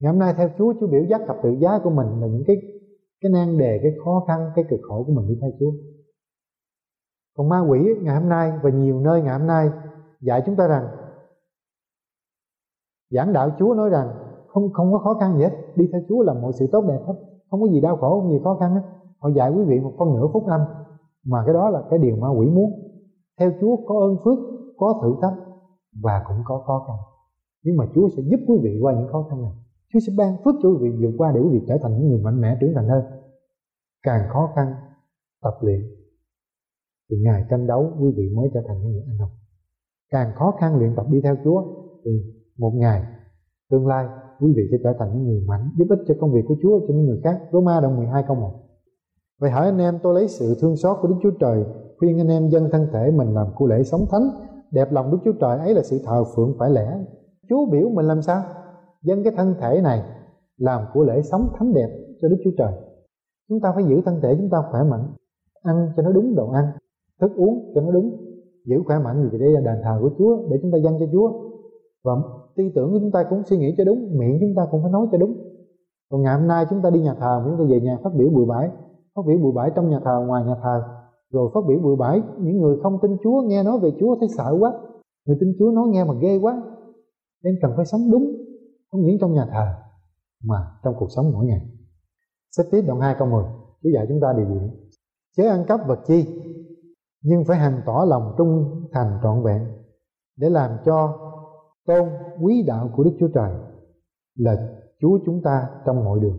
Ngày 0.00 0.12
hôm 0.12 0.18
nay 0.18 0.34
theo 0.36 0.48
Chúa 0.58 0.74
Chúa 0.80 0.86
biểu 0.86 1.04
giác 1.04 1.20
thập 1.26 1.36
tự 1.42 1.50
giá 1.50 1.78
của 1.84 1.90
mình 1.90 2.20
là 2.20 2.26
những 2.26 2.44
cái 2.46 2.56
cái 3.20 3.32
nan 3.32 3.58
đề, 3.58 3.80
cái 3.82 3.92
khó 4.04 4.24
khăn, 4.28 4.50
cái 4.54 4.64
cực 4.70 4.80
khổ 4.82 5.04
của 5.06 5.12
mình 5.12 5.28
đi 5.28 5.38
theo 5.40 5.50
Chúa. 5.60 5.72
Còn 7.36 7.48
ma 7.48 7.60
quỷ 7.60 7.78
ngày 8.02 8.20
hôm 8.20 8.28
nay 8.28 8.52
và 8.62 8.70
nhiều 8.70 9.00
nơi 9.00 9.22
ngày 9.22 9.38
hôm 9.38 9.46
nay 9.46 9.70
dạy 10.20 10.42
chúng 10.46 10.56
ta 10.56 10.66
rằng 10.66 10.88
giảng 13.14 13.32
đạo 13.32 13.50
Chúa 13.58 13.74
nói 13.74 13.90
rằng, 13.90 14.08
không 14.46 14.72
không 14.72 14.92
có 14.92 14.98
khó 14.98 15.14
khăn 15.14 15.36
gì 15.36 15.42
hết. 15.42 15.52
Đi 15.76 15.88
theo 15.92 16.00
Chúa 16.08 16.22
là 16.22 16.34
mọi 16.34 16.52
sự 16.52 16.66
tốt 16.72 16.84
đẹp 16.88 17.00
hết. 17.06 17.14
Không 17.50 17.60
có 17.60 17.66
gì 17.66 17.80
đau 17.80 17.96
khổ, 17.96 18.20
không 18.20 18.30
gì 18.30 18.38
khó 18.44 18.56
khăn 18.60 18.74
hết. 18.74 18.82
Họ 19.18 19.28
dạy 19.28 19.52
quý 19.56 19.64
vị 19.64 19.80
một 19.80 19.92
con 19.98 20.16
nửa 20.16 20.26
phút 20.32 20.46
âm. 20.46 20.60
Mà 21.26 21.42
cái 21.46 21.54
đó 21.54 21.70
là 21.70 21.82
cái 21.90 21.98
điều 21.98 22.16
ma 22.16 22.28
quỷ 22.28 22.50
muốn. 22.50 22.70
Theo 23.38 23.52
Chúa 23.60 23.76
có 23.86 24.00
ơn 24.00 24.16
phước, 24.24 24.38
có 24.76 25.00
thử 25.02 25.14
thách 25.22 25.34
và 26.02 26.24
cũng 26.28 26.36
có 26.44 26.62
khó 26.66 26.84
khăn. 26.86 26.96
Nhưng 27.64 27.76
mà 27.76 27.84
Chúa 27.94 28.08
sẽ 28.16 28.22
giúp 28.22 28.40
quý 28.48 28.58
vị 28.62 28.78
qua 28.82 28.94
những 28.94 29.08
khó 29.12 29.26
khăn 29.30 29.42
này. 29.42 29.52
Chúa 29.92 29.98
sẽ 30.06 30.12
ban 30.18 30.36
phước 30.44 30.54
cho 30.62 30.68
quý 30.68 30.76
vị, 30.80 30.90
vượt 31.00 31.14
qua 31.18 31.32
để 31.32 31.40
quý 31.40 31.48
vị 31.52 31.64
trở 31.68 31.78
thành 31.82 31.96
những 31.96 32.08
người 32.08 32.20
mạnh 32.22 32.40
mẽ, 32.40 32.56
trưởng 32.60 32.74
thành 32.74 32.88
hơn. 32.88 33.04
Càng 34.02 34.28
khó 34.32 34.52
khăn, 34.56 34.74
tập 35.42 35.54
luyện, 35.60 35.80
thì 37.10 37.16
ngày 37.24 37.44
tranh 37.50 37.66
đấu, 37.66 37.92
quý 38.00 38.12
vị 38.16 38.30
mới 38.36 38.50
trở 38.54 38.60
thành 38.68 38.82
những 38.82 38.92
người 38.92 39.02
anh 39.06 39.18
hùng. 39.18 39.30
Càng 40.10 40.32
khó 40.34 40.54
khăn 40.60 40.78
luyện 40.78 40.94
tập 40.96 41.06
đi 41.10 41.20
theo 41.20 41.36
Chúa, 41.44 41.62
thì 42.04 42.10
một 42.58 42.72
ngày, 42.74 43.02
tương 43.70 43.86
lai 43.86 44.06
quý 44.40 44.52
vị 44.56 44.62
sẽ 44.70 44.76
trở 44.84 44.92
thành 44.98 45.08
những 45.12 45.24
người 45.24 45.40
mạnh, 45.46 45.70
giúp 45.78 45.86
ích 45.88 45.98
cho 46.08 46.14
công 46.20 46.32
việc 46.32 46.42
của 46.48 46.56
Chúa, 46.62 46.80
cho 46.80 46.94
những 46.94 47.06
người 47.06 47.20
khác. 47.24 47.40
Roma 47.52 47.80
đoạn 47.80 47.96
12 47.96 48.24
câu 48.26 48.36
1 48.36 48.50
Vậy 49.40 49.50
hỏi 49.50 49.66
anh 49.66 49.78
em, 49.78 49.98
tôi 50.02 50.14
lấy 50.14 50.28
sự 50.28 50.56
thương 50.60 50.76
xót 50.76 50.96
của 51.00 51.08
Đức 51.08 51.16
Chúa 51.22 51.30
Trời, 51.40 51.64
khuyên 51.98 52.20
anh 52.20 52.28
em 52.28 52.48
dân 52.48 52.68
thân 52.72 52.86
thể 52.92 53.10
mình 53.10 53.34
làm 53.34 53.46
của 53.56 53.66
lễ 53.66 53.82
sống 53.82 54.06
thánh. 54.10 54.28
Đẹp 54.70 54.92
lòng 54.92 55.10
Đức 55.10 55.18
Chúa 55.24 55.32
Trời 55.40 55.58
ấy 55.58 55.74
là 55.74 55.82
sự 55.82 55.98
thờ 56.04 56.24
phượng 56.36 56.54
phải 56.58 56.70
lẽ. 56.70 57.04
Chúa 57.48 57.66
biểu 57.70 57.88
mình 57.88 58.06
làm 58.06 58.22
sao? 58.22 58.42
Dân 59.02 59.24
cái 59.24 59.32
thân 59.36 59.54
thể 59.60 59.80
này 59.80 60.02
làm 60.56 60.84
của 60.94 61.02
lễ 61.02 61.22
sống 61.22 61.48
thánh 61.58 61.72
đẹp 61.74 61.88
cho 62.22 62.28
Đức 62.28 62.36
Chúa 62.44 62.50
Trời. 62.58 62.72
Chúng 63.48 63.60
ta 63.60 63.72
phải 63.74 63.84
giữ 63.84 64.00
thân 64.04 64.20
thể 64.22 64.36
chúng 64.38 64.50
ta 64.50 64.58
khỏe 64.70 64.80
mạnh, 64.90 65.12
ăn 65.62 65.88
cho 65.96 66.02
nó 66.02 66.12
đúng 66.12 66.34
đồ 66.34 66.50
ăn, 66.50 66.64
thức 67.20 67.30
uống 67.36 67.72
cho 67.74 67.80
nó 67.80 67.90
đúng, 67.90 68.16
giữ 68.64 68.76
khỏe 68.86 68.98
mạnh 68.98 69.28
vì 69.32 69.38
đây 69.38 69.48
là 69.48 69.60
đền 69.60 69.82
thờ 69.84 69.98
của 70.00 70.10
Chúa 70.18 70.48
để 70.50 70.56
chúng 70.62 70.72
ta 70.72 70.78
dâng 70.78 70.96
cho 71.00 71.06
Chúa. 71.12 71.32
Và 72.04 72.12
tư 72.56 72.64
tưởng 72.74 72.92
của 72.92 72.98
chúng 72.98 73.10
ta 73.10 73.24
cũng 73.30 73.42
suy 73.44 73.58
nghĩ 73.58 73.74
cho 73.76 73.84
đúng, 73.84 74.18
miệng 74.18 74.38
chúng 74.40 74.54
ta 74.56 74.62
cũng 74.70 74.82
phải 74.82 74.92
nói 74.92 75.06
cho 75.12 75.18
đúng. 75.18 75.34
Còn 76.10 76.22
ngày 76.22 76.38
hôm 76.38 76.48
nay 76.48 76.64
chúng 76.70 76.82
ta 76.82 76.90
đi 76.90 77.00
nhà 77.00 77.14
thờ, 77.14 77.42
chúng 77.44 77.58
ta 77.58 77.64
về 77.72 77.80
nhà 77.80 77.98
phát 78.04 78.10
biểu 78.14 78.28
bừa 78.28 78.44
bãi, 78.44 78.68
phát 79.14 79.22
biểu 79.26 79.38
bừa 79.38 79.50
bãi 79.50 79.70
trong 79.74 79.90
nhà 79.90 80.00
thờ, 80.04 80.24
ngoài 80.26 80.44
nhà 80.44 80.54
thờ. 80.62 80.82
Rồi 81.32 81.50
phát 81.54 81.60
biểu 81.68 81.78
bừa 81.78 81.96
bãi, 81.96 82.22
những 82.38 82.60
người 82.60 82.76
không 82.82 82.98
tin 83.02 83.16
Chúa, 83.24 83.42
nghe 83.42 83.62
nói 83.62 83.78
về 83.78 83.90
Chúa 84.00 84.16
thấy 84.20 84.28
sợ 84.36 84.56
quá. 84.60 84.72
Người 85.26 85.36
tin 85.40 85.52
Chúa 85.58 85.70
nói 85.70 85.88
nghe 85.88 86.04
mà 86.04 86.14
ghê 86.20 86.38
quá. 86.42 86.62
Nên 87.44 87.54
cần 87.62 87.72
phải 87.76 87.86
sống 87.86 88.10
đúng, 88.10 88.32
không 88.90 89.00
những 89.00 89.18
trong 89.20 89.32
nhà 89.32 89.46
thờ, 89.52 89.66
mà 90.44 90.56
trong 90.84 90.94
cuộc 90.98 91.08
sống 91.16 91.32
mỗi 91.32 91.46
ngày. 91.46 91.60
Sách 92.56 92.66
tiếp 92.70 92.82
đoạn 92.86 93.00
2 93.00 93.14
câu 93.18 93.28
10 93.28 93.44
Chúa 93.82 93.90
dạy 93.94 94.06
chúng 94.08 94.20
ta 94.20 94.32
điều 94.36 94.46
gì? 94.46 94.70
Chớ 95.36 95.48
ăn 95.48 95.64
cắp 95.68 95.80
vật 95.88 95.98
chi, 96.06 96.26
Nhưng 97.22 97.44
phải 97.44 97.56
hành 97.56 97.82
tỏ 97.86 98.04
lòng 98.08 98.34
trung 98.38 98.82
thành 98.92 99.18
trọn 99.22 99.42
vẹn, 99.42 99.62
Để 100.36 100.50
làm 100.50 100.70
cho 100.84 101.23
tôn, 101.86 102.08
quý 102.40 102.62
đạo 102.66 102.90
của 102.96 103.04
Đức 103.04 103.12
Chúa 103.20 103.28
Trời, 103.34 103.52
Là 104.38 104.68
Chúa 105.00 105.18
chúng 105.26 105.42
ta 105.42 105.68
trong 105.86 106.04
mọi 106.04 106.20
đường. 106.20 106.38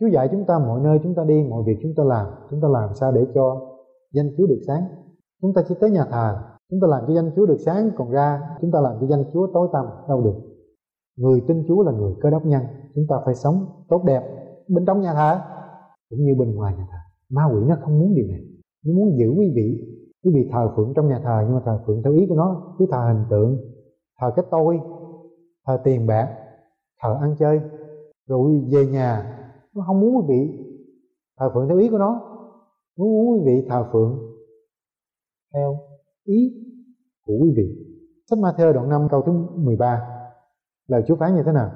Chúa 0.00 0.06
dạy 0.06 0.28
chúng 0.32 0.44
ta 0.44 0.58
mọi 0.58 0.80
nơi, 0.80 0.98
chúng 1.02 1.14
ta 1.14 1.24
đi, 1.24 1.44
Mọi 1.50 1.62
việc 1.66 1.78
chúng 1.82 1.92
ta 1.96 2.04
làm, 2.04 2.26
Chúng 2.50 2.60
ta 2.60 2.68
làm 2.68 2.94
sao 2.94 3.12
để 3.12 3.26
cho 3.34 3.60
danh 4.12 4.30
Chúa 4.36 4.46
được 4.46 4.60
sáng. 4.66 4.82
Chúng 5.42 5.54
ta 5.54 5.62
chỉ 5.68 5.74
tới 5.80 5.90
nhà 5.90 6.04
thờ, 6.10 6.36
Chúng 6.70 6.80
ta 6.80 6.86
làm 6.88 7.04
cho 7.06 7.14
danh 7.14 7.30
Chúa 7.36 7.46
được 7.46 7.56
sáng, 7.66 7.90
Còn 7.96 8.10
ra, 8.10 8.40
chúng 8.60 8.70
ta 8.70 8.80
làm 8.80 8.96
cho 9.00 9.06
danh 9.06 9.24
Chúa 9.32 9.46
tối 9.54 9.68
tăm, 9.72 9.86
Đâu 10.08 10.22
được. 10.22 10.34
Người 11.16 11.40
tin 11.48 11.64
Chúa 11.68 11.82
là 11.82 11.92
người 11.92 12.14
cơ 12.20 12.30
đốc 12.30 12.46
nhân, 12.46 12.62
Chúng 12.94 13.04
ta 13.08 13.16
phải 13.24 13.34
sống 13.34 13.66
tốt 13.88 14.02
đẹp 14.06 14.22
Bên 14.68 14.84
trong 14.86 15.00
nhà 15.00 15.14
thờ, 15.14 15.40
cũng 16.10 16.18
như 16.18 16.34
bên 16.38 16.54
ngoài 16.54 16.74
nhà 16.78 16.86
thờ. 16.90 16.98
Ma 17.30 17.42
quỷ 17.54 17.64
nó 17.68 17.76
không 17.82 17.98
muốn 17.98 18.14
điều 18.14 18.26
này. 18.26 18.40
Nó 18.86 18.92
muốn 18.94 19.18
giữ 19.18 19.28
quý 19.38 19.52
vị 19.56 19.96
quý 20.24 20.32
vị 20.34 20.48
thờ 20.52 20.72
phượng 20.76 20.92
trong 20.96 21.08
nhà 21.08 21.20
thờ, 21.24 21.42
nhưng 21.44 21.54
mà 21.54 21.60
thờ 21.64 21.80
phượng 21.86 22.02
theo 22.02 22.12
ý 22.12 22.26
của 22.28 22.34
nó, 22.34 22.74
cứ 22.78 22.86
thờ 22.90 22.98
hình 23.12 23.24
tượng 23.30 23.58
thờ 24.20 24.30
cái 24.36 24.44
tôi, 24.50 24.80
thờ 25.66 25.80
tiền 25.84 26.06
bạc, 26.06 26.36
thờ 27.02 27.18
ăn 27.20 27.36
chơi, 27.38 27.60
rồi 28.26 28.64
về 28.72 28.86
nhà. 28.86 29.32
Nó 29.74 29.84
không 29.86 30.00
muốn 30.00 30.16
quý 30.16 30.22
vị 30.28 30.64
thờ 31.38 31.50
phượng 31.54 31.68
theo 31.68 31.78
ý 31.78 31.88
của 31.88 31.98
nó. 31.98 32.20
Nó 32.98 33.04
muốn 33.04 33.32
quý 33.32 33.40
vị 33.44 33.66
thờ 33.68 33.86
phượng 33.92 34.18
theo 35.54 35.78
ý 36.24 36.52
của 37.26 37.34
quý 37.42 37.52
vị. 37.56 37.86
Sách 38.30 38.38
Ma 38.38 38.54
Thơ 38.56 38.72
đoạn 38.72 38.88
5 38.88 39.08
câu 39.10 39.22
thứ 39.22 39.32
13 39.54 40.16
lời 40.86 41.02
Chúa 41.06 41.16
phán 41.16 41.36
như 41.36 41.42
thế 41.46 41.52
nào? 41.52 41.70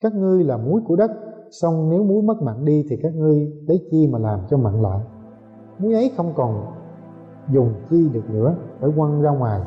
Các 0.00 0.14
ngươi 0.14 0.44
là 0.44 0.56
muối 0.56 0.82
của 0.86 0.96
đất 0.96 1.10
xong 1.50 1.90
nếu 1.90 2.04
muối 2.04 2.22
mất 2.22 2.42
mặn 2.42 2.64
đi 2.64 2.86
thì 2.90 2.96
các 3.02 3.14
ngươi 3.14 3.52
lấy 3.66 3.88
chi 3.90 4.08
mà 4.12 4.18
làm 4.18 4.40
cho 4.50 4.56
mặn 4.56 4.82
lại? 4.82 5.00
Muối 5.78 5.94
ấy 5.94 6.12
không 6.16 6.32
còn 6.36 6.74
dùng 7.52 7.74
chi 7.90 8.08
được 8.12 8.30
nữa 8.30 8.56
phải 8.80 8.90
quăng 8.96 9.22
ra 9.22 9.30
ngoài 9.30 9.60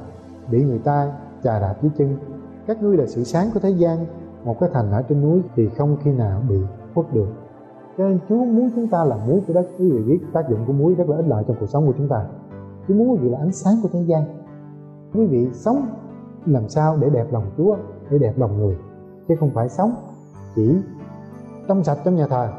bị 0.52 0.64
người 0.64 0.80
ta 0.80 1.20
chà 1.44 1.60
đạp 1.60 1.76
dưới 1.82 1.92
chân. 1.98 2.18
Các 2.68 2.84
ngươi 2.84 2.98
là 2.98 3.06
sự 3.06 3.24
sáng 3.24 3.50
của 3.54 3.60
thế 3.60 3.70
gian, 3.70 4.06
một 4.44 4.60
cái 4.60 4.70
thành 4.74 4.92
ở 4.92 5.02
trên 5.02 5.22
núi 5.22 5.42
thì 5.56 5.70
không 5.78 5.98
khi 6.04 6.12
nào 6.12 6.42
bị 6.50 6.58
khuất 6.94 7.14
được. 7.14 7.28
Cho 7.98 8.10
nên 8.10 8.20
Chúa 8.30 8.46
muốn 8.46 8.70
chúng 8.76 8.88
ta 8.88 9.04
là 9.04 9.18
muối 9.28 9.42
của 9.48 9.54
đất. 9.54 9.68
Quý 9.80 9.92
vị 9.92 10.04
biết 10.04 10.20
tác 10.34 10.50
dụng 10.50 10.60
của 10.68 10.74
muối 10.74 10.94
rất 10.94 11.10
là 11.10 11.16
ích 11.18 11.28
lợi 11.28 11.44
trong 11.48 11.58
cuộc 11.60 11.70
sống 11.70 11.86
của 11.86 11.94
chúng 11.98 12.08
ta. 12.08 12.26
Chúa 12.88 12.94
muốn 12.94 13.12
quý 13.12 13.18
vị 13.18 13.30
là 13.30 13.40
ánh 13.40 13.52
sáng 13.52 13.76
của 13.84 13.90
thế 13.92 14.02
gian. 14.02 14.24
Quý 15.14 15.26
vị 15.26 15.50
sống 15.54 15.86
làm 16.46 16.70
sao 16.70 16.98
để 16.98 17.10
đẹp 17.10 17.26
lòng 17.32 17.44
Chúa, 17.58 17.76
để 18.10 18.18
đẹp 18.18 18.34
lòng 18.38 18.58
người? 18.58 18.78
Chứ 19.28 19.36
không 19.40 19.50
phải 19.54 19.70
sống 19.70 19.96
chỉ 20.56 20.76
trong 21.68 21.84
sạch 21.84 21.98
trong 22.06 22.16
nhà 22.16 22.28
thờ. 22.28 22.50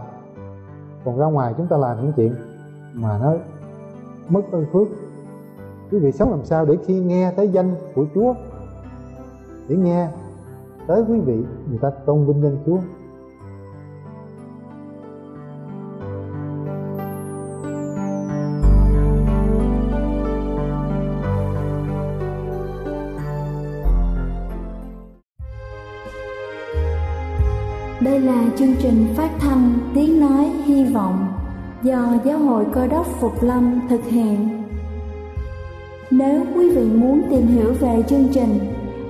Còn 1.05 1.19
ra 1.19 1.27
ngoài 1.27 1.55
chúng 1.57 1.67
ta 1.67 1.77
làm 1.77 2.03
những 2.03 2.13
chuyện 2.17 2.35
mà 2.95 3.19
nó 3.19 3.35
mất 4.29 4.43
ơn 4.53 4.67
phước. 4.73 4.89
Quý 5.91 5.99
vị 5.99 6.13
sống 6.13 6.31
làm 6.31 6.45
sao 6.45 6.65
để 6.65 6.77
khi 6.87 7.01
nghe 7.01 7.33
tới 7.37 7.49
danh 7.49 7.75
của 7.95 8.07
Chúa 8.15 8.35
để 9.69 9.77
nghe 9.77 10.09
tới 10.87 11.03
quý 11.09 11.21
vị, 11.21 11.37
người 11.69 11.79
ta 11.83 11.91
tôn 12.07 12.27
vinh 12.27 12.43
danh 12.43 12.57
Chúa 12.67 12.79
Đây 28.01 28.21
là 28.21 28.45
chương 28.57 28.75
trình 28.79 29.07
phát 29.17 29.31
thanh 29.39 29.79
Tiếng 29.95 30.21
Nói 30.21 30.45
Hy 30.65 30.85
Vọng 30.85 31.27
do 31.83 32.15
Giáo 32.25 32.39
hội 32.39 32.65
Cơ 32.73 32.87
đốc 32.87 33.07
Phục 33.07 33.43
Lâm 33.43 33.81
thực 33.89 34.05
hiện. 34.05 34.65
Nếu 36.11 36.45
quý 36.55 36.71
vị 36.77 36.85
muốn 36.85 37.23
tìm 37.31 37.47
hiểu 37.47 37.73
về 37.81 38.03
chương 38.09 38.29
trình 38.33 38.74